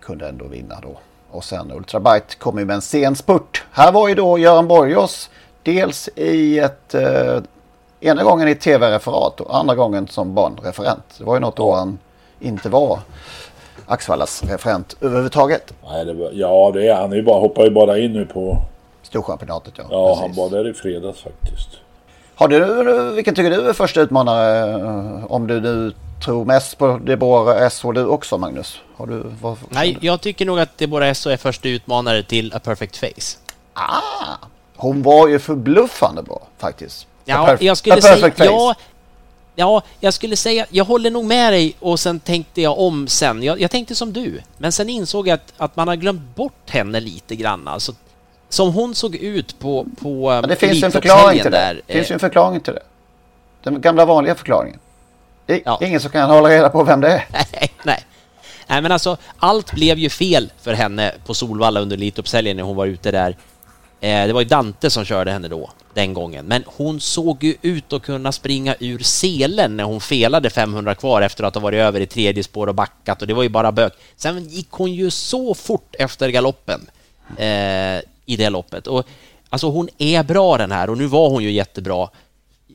[0.01, 0.99] kunde ändå vinna då.
[1.31, 3.65] Och sen Ultrabyte kom ju med en sen spurt.
[3.73, 5.31] Här var ju då Göran Borgås
[5.63, 7.41] dels i ett eh,
[8.01, 11.05] ena gången i tv-referat och andra gången som barnreferent.
[11.19, 11.99] Det var ju något år han
[12.41, 12.99] inte var
[13.87, 15.73] Axvallas referent överhuvudtaget.
[15.85, 17.13] Nej, det var, ja, det är han.
[17.13, 18.59] Är bara, hoppar ju bara in nu på...
[19.09, 19.85] Storchampionatet ja.
[19.91, 20.21] Ja, Precis.
[20.39, 21.69] han var där i fredags faktiskt.
[22.35, 24.71] Har du, vilken tycker du är första utmanare?
[24.81, 25.93] eh, Om du nu
[26.25, 28.81] tror mest på Deborah SH du också Magnus?
[28.97, 32.59] Har du, vad, Nej, jag tycker nog att Deborah SH är första utmanare till A
[32.65, 33.39] Perfect Face.
[33.75, 34.37] Ah,
[34.77, 37.07] hon var ju förbluffande bra faktiskt.
[37.25, 38.33] Ja, jag skulle säga...
[38.37, 38.75] Ja,
[39.61, 43.43] Ja, jag skulle säga, jag håller nog med dig och sen tänkte jag om sen.
[43.43, 46.71] Jag, jag tänkte som du, men sen insåg jag att, att man har glömt bort
[46.71, 47.69] henne lite grann.
[47.69, 47.93] Alltså,
[48.49, 51.77] som hon såg ut på, på ja, Det finns en förklaring till det.
[51.87, 52.83] Det finns ju en förklaring till det.
[53.63, 54.79] Den gamla vanliga förklaringen.
[55.47, 55.79] Är ja.
[55.83, 57.27] ingen som kan hålla reda på vem det är.
[57.33, 58.05] nej, nej.
[58.67, 62.77] Nej, men alltså allt blev ju fel för henne på Solvalla under Elitloppshelgen när hon
[62.77, 63.37] var ute där.
[64.01, 66.47] Eh, det var ju Dante som körde henne då den gången.
[66.47, 71.23] Men hon såg ju ut att kunna springa ur selen när hon felade 500 kvar
[71.23, 73.73] efter att ha varit över i tredje spår och backat och det var ju bara
[73.73, 73.93] bök.
[74.17, 76.91] Sen gick hon ju så fort efter galoppen
[77.37, 78.87] eh, i det loppet.
[78.87, 79.05] Och,
[79.49, 82.09] alltså hon är bra den här och nu var hon ju jättebra.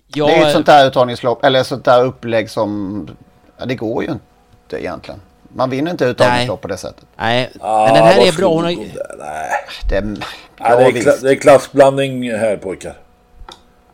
[0.08, 0.30] Jag...
[0.30, 3.08] Det är ett sånt där uttagningslopp, eller ett sånt där upplägg som...
[3.58, 5.22] Ja, det går ju inte egentligen.
[5.56, 7.06] Man vinner inte uttagningslopp på det sättet.
[7.18, 8.54] Nej, ah, men den här är bra.
[8.54, 8.72] Hon har...
[8.72, 8.88] Nej.
[9.89, 10.18] Det, är...
[10.58, 12.97] Ja, det, är det är klassblandning här pojkar.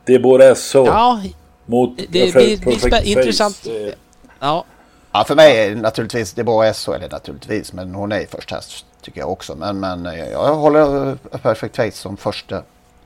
[0.05, 1.22] Det är både SH ja,
[1.66, 3.68] mot det, det, det blir intressant.
[4.39, 4.66] Ja.
[5.12, 8.26] Ja, för mig är det naturligtvis det är bara SH, eller naturligtvis, men hon är
[8.32, 9.55] först häst tycker jag också.
[9.55, 12.64] Men, men jag håller Perfect Face som första,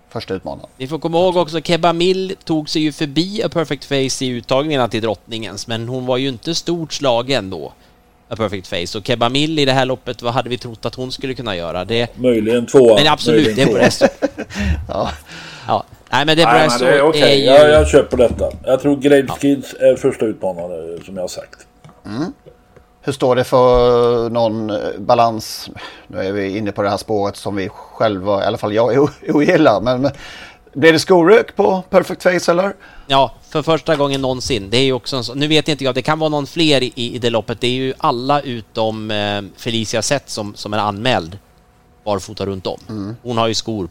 [0.09, 0.69] första utmanaren.
[0.77, 4.87] Vi får komma ihåg också, Kebamil tog sig ju förbi A Perfect Face i uttagningarna
[4.87, 7.73] till drottningens, men hon var ju inte stort slagen då.
[8.29, 8.97] A Perfect Face.
[8.97, 11.85] Och Kebamil i det här loppet, vad hade vi trott att hon skulle kunna göra?
[11.85, 12.17] Det...
[12.17, 12.95] Möjligen tvåa.
[12.95, 13.93] Men absolut, det är
[14.87, 15.11] ja.
[15.67, 15.83] ja.
[16.11, 17.21] Nej men det Nej, men det är okej.
[17.21, 17.39] Okay.
[17.39, 17.45] Ju...
[17.45, 18.51] Jag, jag köper detta.
[18.65, 19.35] Jag tror Grapes ja.
[19.35, 21.67] Kids är första utmanare som jag har sagt.
[22.05, 22.33] Mm.
[23.01, 25.69] Hur står det för någon eh, balans?
[26.07, 29.09] Nu är vi inne på det här spåret som vi själva, i alla fall jag,
[29.29, 29.81] ogillar.
[29.81, 30.09] Men
[30.73, 32.73] blir det skorök på Perfect Face eller?
[33.07, 34.69] Ja, för första gången någonsin.
[34.69, 36.83] Det är ju också en så, Nu vet inte jag, det kan vara någon fler
[36.83, 37.61] i, i det loppet.
[37.61, 41.37] Det är ju alla utom eh, Felicia Sett som, som är anmäld
[42.03, 42.79] barfota runt om.
[42.89, 43.15] Mm.
[43.23, 43.89] Hon har ju skor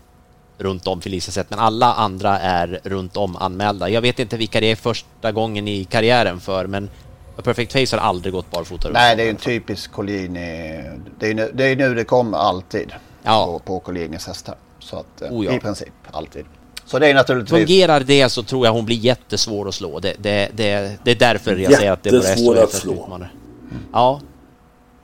[0.58, 3.88] runt om Felicia Sett, men alla andra är runt om anmälda.
[3.88, 6.90] Jag vet inte vilka det är första gången i karriären för, men
[7.36, 10.82] A Perfect Face har aldrig gått barfota Nej, det är en typisk Collini.
[11.18, 13.46] Det är, nu, det är nu det kommer alltid ja.
[13.46, 14.54] på, på Collinis hästar.
[14.78, 15.52] Så att oh ja.
[15.52, 16.44] i princip alltid.
[16.84, 17.66] Så det är naturligtvis...
[17.66, 19.98] Fungerar det så tror jag hon blir jättesvår att slå.
[19.98, 23.14] Det, det, det, det är därför jag säger att det är svår att slå.
[23.14, 23.28] Mm.
[23.92, 24.20] Ja.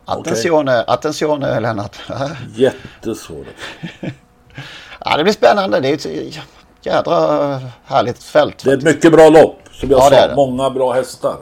[0.04, 1.96] Attenzione, attenzione Lennart.
[2.56, 3.46] Jättesvår.
[5.00, 5.80] Ja, det blir spännande.
[5.80, 6.38] Det är ett
[6.82, 8.64] jädra härligt fält.
[8.64, 9.58] Det är ett mycket bra lopp.
[9.72, 11.36] Som jag ja, sa, många bra hästar.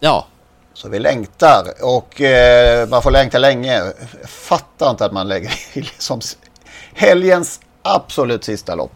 [0.00, 0.26] Ja.
[0.74, 3.74] Så vi längtar och eh, man får längta länge.
[3.74, 5.52] Jag fattar inte att man lägger
[5.98, 6.20] som
[6.94, 8.92] helgens absolut sista lopp.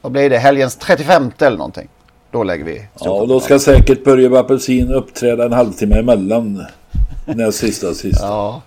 [0.00, 0.38] Vad blir det?
[0.38, 1.88] Helgens 35 eller någonting.
[2.30, 6.66] Då lägger vi Ja, och då ska säkert Börje Apelsin uppträda en halvtimme emellan.
[7.24, 8.26] Näst sista sista.
[8.26, 8.62] Ja,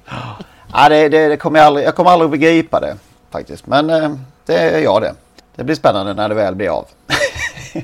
[0.73, 2.97] ja det, det, det kommer jag, aldrig, jag kommer aldrig begripa det
[3.31, 3.67] faktiskt.
[3.67, 4.11] Men eh,
[4.45, 5.13] det är jag det.
[5.55, 6.85] Det blir spännande när det väl blir av.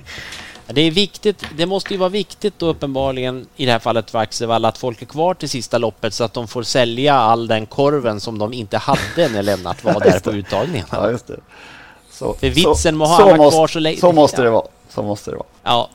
[0.73, 4.19] Det är viktigt, det måste ju vara viktigt då uppenbarligen i det här fallet för
[4.19, 7.65] Axevall att folk är kvar till sista loppet så att de får sälja all den
[7.65, 10.87] korven som de inte hade när Lennart var där på uttagningen.
[10.91, 11.39] Ja, just det.
[12.11, 13.97] Så, för vitsen med att ha alla kvar så länge.
[13.97, 14.67] Så måste det vara.
[14.89, 15.47] Så måste det vara.
[15.63, 15.89] Ja.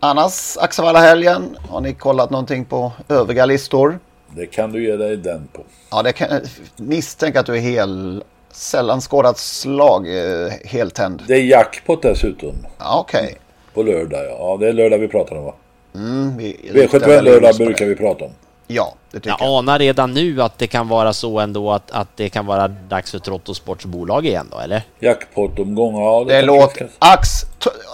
[0.00, 3.98] Annars Axevalla-helgen, har ni kollat någonting på övriga listor?
[4.28, 5.62] Det kan du ge dig den på.
[5.90, 6.40] Ja, det kan
[6.76, 11.22] misstänka att du är hel sällan skådat slag eh, heltänd.
[11.26, 12.54] Det är jackpot dessutom.
[12.78, 13.24] Ja, Okej.
[13.24, 13.34] Okay.
[13.76, 14.36] På lördag ja.
[14.38, 14.56] ja.
[14.60, 15.54] Det är lördag vi pratar om va?
[15.94, 18.30] Mm, vi V71 lördag brukar vi prata om.
[18.66, 19.40] Ja, det tycker jag.
[19.40, 22.68] Jag anar redan nu att det kan vara så ändå att, att det kan vara
[22.68, 24.82] dags för Trottosports bolag igen då, eller?
[25.00, 26.24] Jackpot-omgång, ja.
[26.24, 26.88] Det, det låter...
[26.98, 27.28] Ax,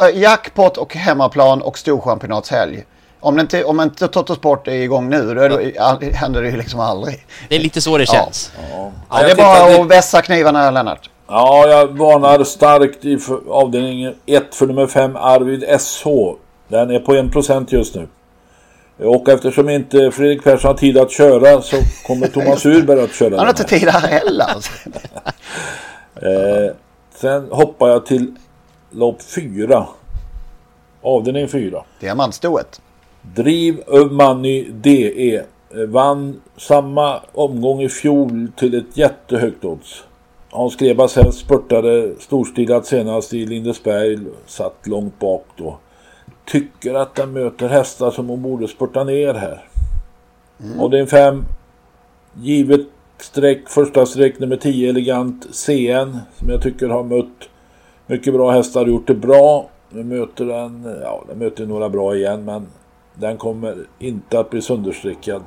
[0.03, 2.85] äh, jackpot och hemmaplan och storchampionatshelg.
[3.21, 7.27] Om inte, om inte Trottosport är igång nu, då, då händer det ju liksom aldrig.
[7.49, 8.53] Det är lite så det känns.
[8.57, 8.93] Ja, ja.
[9.11, 11.11] ja det är bara att vässa knivarna, Lennart.
[11.35, 13.19] Ja, jag varnar starkt i
[13.49, 16.07] avdelning 1 för nummer 5, Arvid SH.
[16.69, 18.09] Den är på 1% just nu.
[18.99, 21.77] Och eftersom inte Fredrik Persson har tid att köra så
[22.07, 23.37] kommer Thomas Urberg att köra.
[23.37, 24.47] Han har inte tid här heller.
[26.15, 26.75] eh,
[27.15, 28.35] sen hoppar jag till
[28.91, 29.87] lopp 4.
[31.03, 31.85] Avdelning 4.
[32.01, 32.81] Diamantstoet.
[33.23, 35.43] Driv Money DE.
[35.89, 40.03] Vann samma omgång i fjol till ett jättehögt odds.
[40.55, 44.19] Hans Grebas häst spurtade storstilat senast i Lindesberg.
[44.47, 45.79] Satt långt bak då.
[46.45, 49.65] Tycker att den möter hästar som hon borde spurta ner här.
[50.65, 50.81] Mm.
[50.81, 51.45] Och det är en fem.
[52.35, 52.87] Givet
[53.19, 56.19] streck, första streck nummer 10 elegant CN.
[56.35, 57.49] Som jag tycker har mött
[58.07, 59.69] mycket bra hästar och gjort det bra.
[59.91, 62.67] Nu möter den, ja den möter några bra igen men
[63.15, 65.43] den kommer inte att bli sönderstrickad.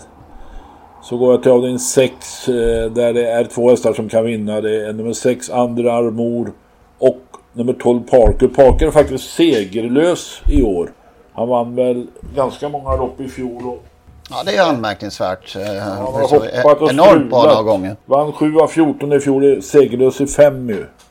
[1.09, 2.53] Så går jag till avdelning 6 eh,
[2.91, 4.61] där det är två hästar som kan vinna.
[4.61, 6.51] Det är nummer 6 Andra Armor
[6.97, 7.21] och
[7.53, 8.47] nummer 12 Parker.
[8.47, 10.91] Parker är faktiskt segerlös i år.
[11.33, 13.67] Han vann väl ganska många lopp i fjol.
[13.67, 13.83] Och...
[14.29, 15.55] Ja det är anmärkningsvärt.
[15.55, 17.95] Han har hoppat och Enormt bra några gånger.
[18.05, 19.61] Vann 7 av 14 i fjol.
[19.61, 20.69] Segerlös i 5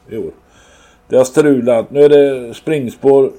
[0.09, 0.31] i år.
[1.09, 1.91] Det har strulat.
[1.91, 3.33] Nu är det springspår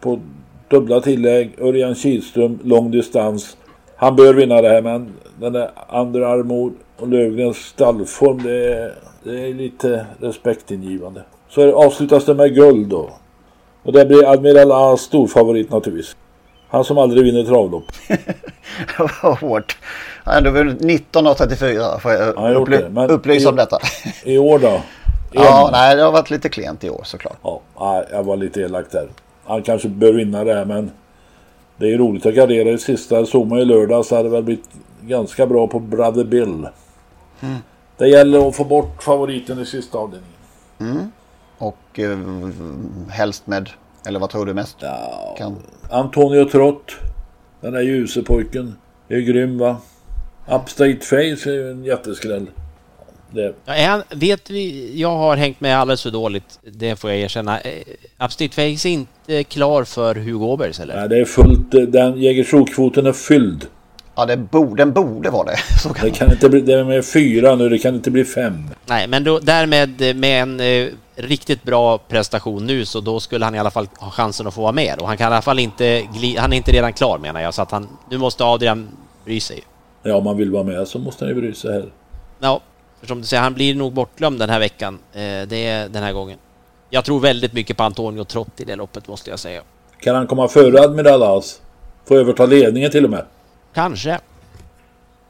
[0.00, 0.20] på
[0.68, 1.54] dubbla tillägg.
[1.60, 3.56] Örjan Kihlström, lång distans.
[3.96, 8.94] Han bör vinna det här men den där andra Armod och Lövgrens stallform det är,
[9.22, 11.22] det är lite respektingivande.
[11.48, 13.10] Så avslutas det med guld då.
[13.82, 16.16] Och det blir Admiral A storfavorit naturligtvis.
[16.68, 17.84] Han som aldrig vinner travlopp.
[19.22, 19.76] Vad hårt.
[20.24, 23.78] Han har vunnit 19 av 34 får jag ja, upply det, upplysa om detta.
[24.24, 24.80] I år då?
[25.36, 27.38] Ja, nej det har varit lite klent i år såklart.
[27.76, 29.08] Ja, jag var lite elak där.
[29.44, 30.90] Han kanske bör vinna det här men
[31.76, 33.26] det är roligt att gardera i sista.
[33.26, 34.68] Såg man i lördags hade det väl blivit
[35.00, 36.68] ganska bra på Brother Bill.
[37.40, 37.56] Mm.
[37.96, 40.34] Det gäller att få bort favoriten i sista avdelningen.
[40.80, 41.10] Mm.
[41.58, 42.18] Och eh,
[43.08, 43.70] helst med,
[44.06, 44.76] eller vad tror du mest?
[44.80, 45.56] Ja, kan?
[45.90, 46.96] Antonio Trott.
[47.60, 48.74] Den där ljuse pojken.
[49.08, 49.76] Är grym va?
[50.48, 52.46] Upstate Face är ju en jätteskräll.
[53.34, 53.54] Det.
[53.64, 57.60] Ja, han, vet vi, jag har hängt med alldeles för dåligt, det får jag erkänna.
[57.60, 57.72] Eh,
[58.24, 60.96] Upstate Face är inte klar för Hugo Åbergs eller?
[60.96, 61.92] Nej, det är fullt.
[61.92, 63.66] Den Jägersro-kvoten är fylld.
[64.14, 65.56] Ja, det bo, den borde vara det.
[65.82, 68.24] Så kan det kan inte bli, det är med fyra nu, det kan inte bli
[68.24, 68.64] fem.
[68.86, 73.54] Nej, men då, därmed med en eh, riktigt bra prestation nu så då skulle han
[73.54, 74.98] i alla fall ha chansen att få vara med.
[75.00, 77.54] Och han kan i alla fall inte gli, han är inte redan klar menar jag,
[77.54, 78.88] så att han, nu måste Adrian
[79.24, 79.62] bry sig.
[80.02, 81.84] Ja, om man vill vara med så måste han ju bry sig här.
[82.40, 82.60] Ja,
[83.04, 84.98] för som du säger, han blir nog bortglömd den här veckan.
[85.12, 86.38] Eh, det är den här gången.
[86.90, 89.62] Jag tror väldigt mycket på Antonio Trott i det loppet måste jag säga.
[90.00, 91.60] Kan han komma före Admiral As?
[92.04, 93.24] Få överta ledningen till och med?
[93.74, 94.20] Kanske.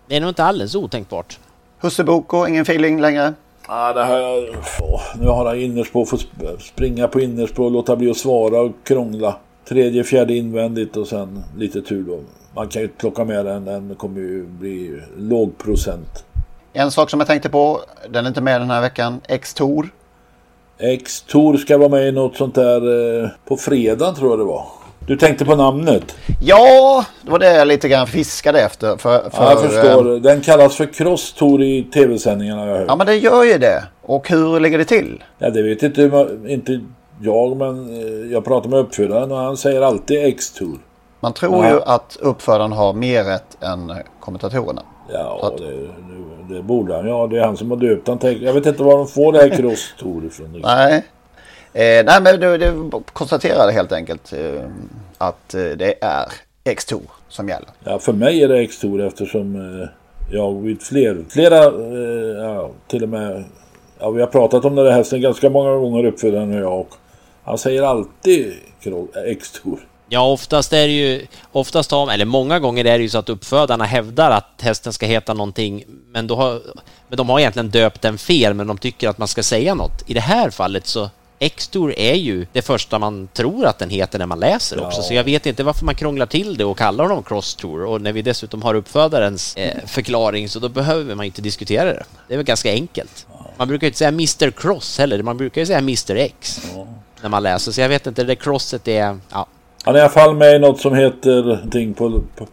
[0.07, 1.39] Det är nog inte alldeles otänkbart.
[1.81, 3.35] Husseboko, ingen feeling längre?
[3.67, 6.21] Ah, det här, åh, nu har han innerspår, får
[6.59, 9.37] springa på innerspår, låta bli att svara och krångla.
[9.69, 12.21] Tredje, fjärde invändigt och sen lite tur då.
[12.55, 16.25] Man kan ju plocka med den, den kommer ju bli låg procent.
[16.77, 19.89] En sak som jag tänkte på, den är inte med den här veckan, X-Tor.
[20.79, 24.67] X-Tor ska vara med i något sånt där eh, på fredag tror jag det var.
[25.07, 26.17] Du tänkte på namnet?
[26.43, 28.97] Ja, det var det jag lite grann fiskade efter.
[28.97, 30.21] För, för, ja, jag förstår.
[30.21, 32.87] Den kallas för Cross Tour i tv-sändningarna jag hört.
[32.89, 33.85] Ja, men det gör ju det.
[34.03, 35.25] Och hur ligger det till?
[35.39, 36.81] Ja, det vet inte, inte
[37.21, 40.79] jag, men eh, jag pratar med uppfödaren och han säger alltid X-Tour.
[41.21, 41.71] Man tror ja.
[41.71, 44.83] ju att uppfödaren har mer rätt än kommentatorerna.
[45.13, 45.59] Ja, att...
[45.59, 47.09] det, det, borde han.
[47.09, 48.19] Ja, det är han som har döpt han.
[48.23, 49.95] Jag vet inte var de får det här Cross
[50.27, 50.61] ifrån.
[50.63, 51.05] Nej.
[51.73, 54.63] Eh, nej men du, du konstaterade helt enkelt eh,
[55.19, 56.27] att eh, det är
[56.65, 57.69] X-Tour som gäller.
[57.85, 59.89] Ja för mig är det X-Tour eftersom eh,
[60.31, 63.45] jag vid fler, flera, eh, ja, till och med,
[63.99, 66.95] ja, vi har pratat om den här hästen ganska många gånger uppfödaren och jag och
[67.45, 68.53] han säger alltid
[69.27, 69.79] X-Tour.
[70.09, 73.29] Ja, oftast är det ju, oftast har, eller många gånger är det ju så att
[73.29, 76.61] uppfödarna hävdar att hästen ska heta någonting, men, då har,
[77.09, 80.03] men de har egentligen döpt den fel, men de tycker att man ska säga något.
[80.07, 84.19] I det här fallet så X-Tour är ju det första man tror att den heter
[84.19, 85.03] när man läser också, ja.
[85.03, 87.85] så jag vet inte varför man krånglar till det och kallar dem Cross Tour.
[87.85, 92.05] Och när vi dessutom har uppfödarens eh, förklaring så då behöver man inte diskutera det.
[92.29, 93.27] Det är väl ganska enkelt.
[93.57, 96.87] Man brukar inte säga Mr Cross heller, man brukar ju säga Mr X ja.
[97.21, 99.19] när man läser, så jag vet inte, det crosset är...
[99.31, 99.47] Ja.
[99.85, 102.47] Han är i alla fall med i något som heter någonting på, på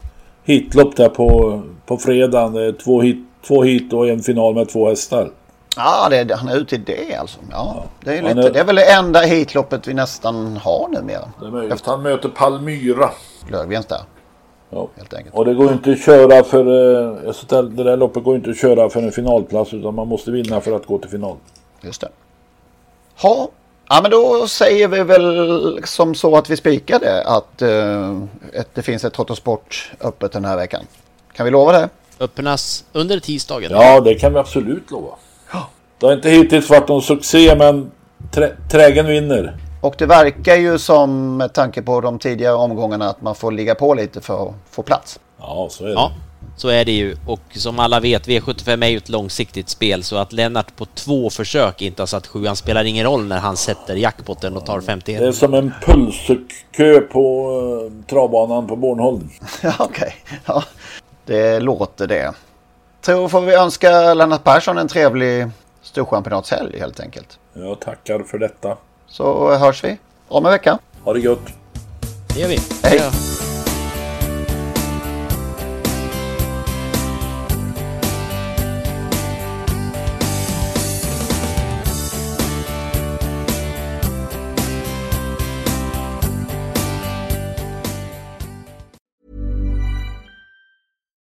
[0.43, 2.53] hitlopp där på, på fredagen.
[2.53, 3.17] Det är två hit,
[3.47, 5.31] två hit och en final med två hästar.
[5.77, 7.39] Ja, det, han är ute i det alltså.
[7.51, 7.83] Ja, ja.
[8.03, 8.53] Det, är lite, är...
[8.53, 11.29] det är väl det enda hitloppet vi nästan har numera.
[11.39, 11.73] Det är möjligt.
[11.73, 11.91] Efter...
[11.91, 13.09] Han möter Palmyra.
[13.51, 14.01] Löfgrens där.
[14.69, 14.87] Ja.
[14.97, 15.35] Helt enkelt.
[15.35, 16.59] Och det går inte att köra för...
[16.59, 20.61] Eh, det där loppet går inte att köra för en finalplats utan man måste vinna
[20.61, 21.37] för att gå till final.
[21.81, 22.09] Just det.
[23.21, 23.49] Ha.
[23.93, 28.23] Ja men då säger vi väl som så att vi spikar det att uh,
[28.53, 30.81] ett, det finns ett Trottosport öppet den här veckan.
[31.33, 31.89] Kan vi lova det?
[32.19, 33.71] Öppnas under tisdagen?
[33.71, 35.15] Ja det kan vi absolut lova.
[35.99, 37.91] Det har inte hittills varit någon succé men
[38.31, 39.57] trä, trägen vinner.
[39.81, 43.75] Och det verkar ju som med tanke på de tidigare omgångarna att man får ligga
[43.75, 45.19] på lite för att få plats.
[45.39, 45.93] Ja, så är det.
[45.93, 46.11] Ja,
[46.61, 47.15] så är det ju.
[47.25, 51.29] Och som alla vet, V75 är ju ett långsiktigt spel så att Lennart på två
[51.29, 55.19] försök inte har satt sjuan spelar ingen roll när han sätter jackpotten och tar 51.
[55.19, 59.29] Det är som en pulskö på uh, travbanan på Bornholm.
[59.61, 60.15] ja, okej.
[60.25, 60.37] Okay.
[60.45, 60.63] Ja,
[61.25, 62.33] det låter det.
[63.01, 65.47] Tror får vi önska Lennart Persson en trevlig
[65.81, 67.39] storchampionatshelg helt enkelt.
[67.53, 68.77] Jag tackar för detta.
[69.07, 69.97] Så hörs vi
[70.27, 70.79] om en vecka.
[71.03, 71.47] Ha det gött.
[72.33, 72.57] Det gör vi.
[72.83, 72.97] Hej.
[72.97, 73.50] Ja.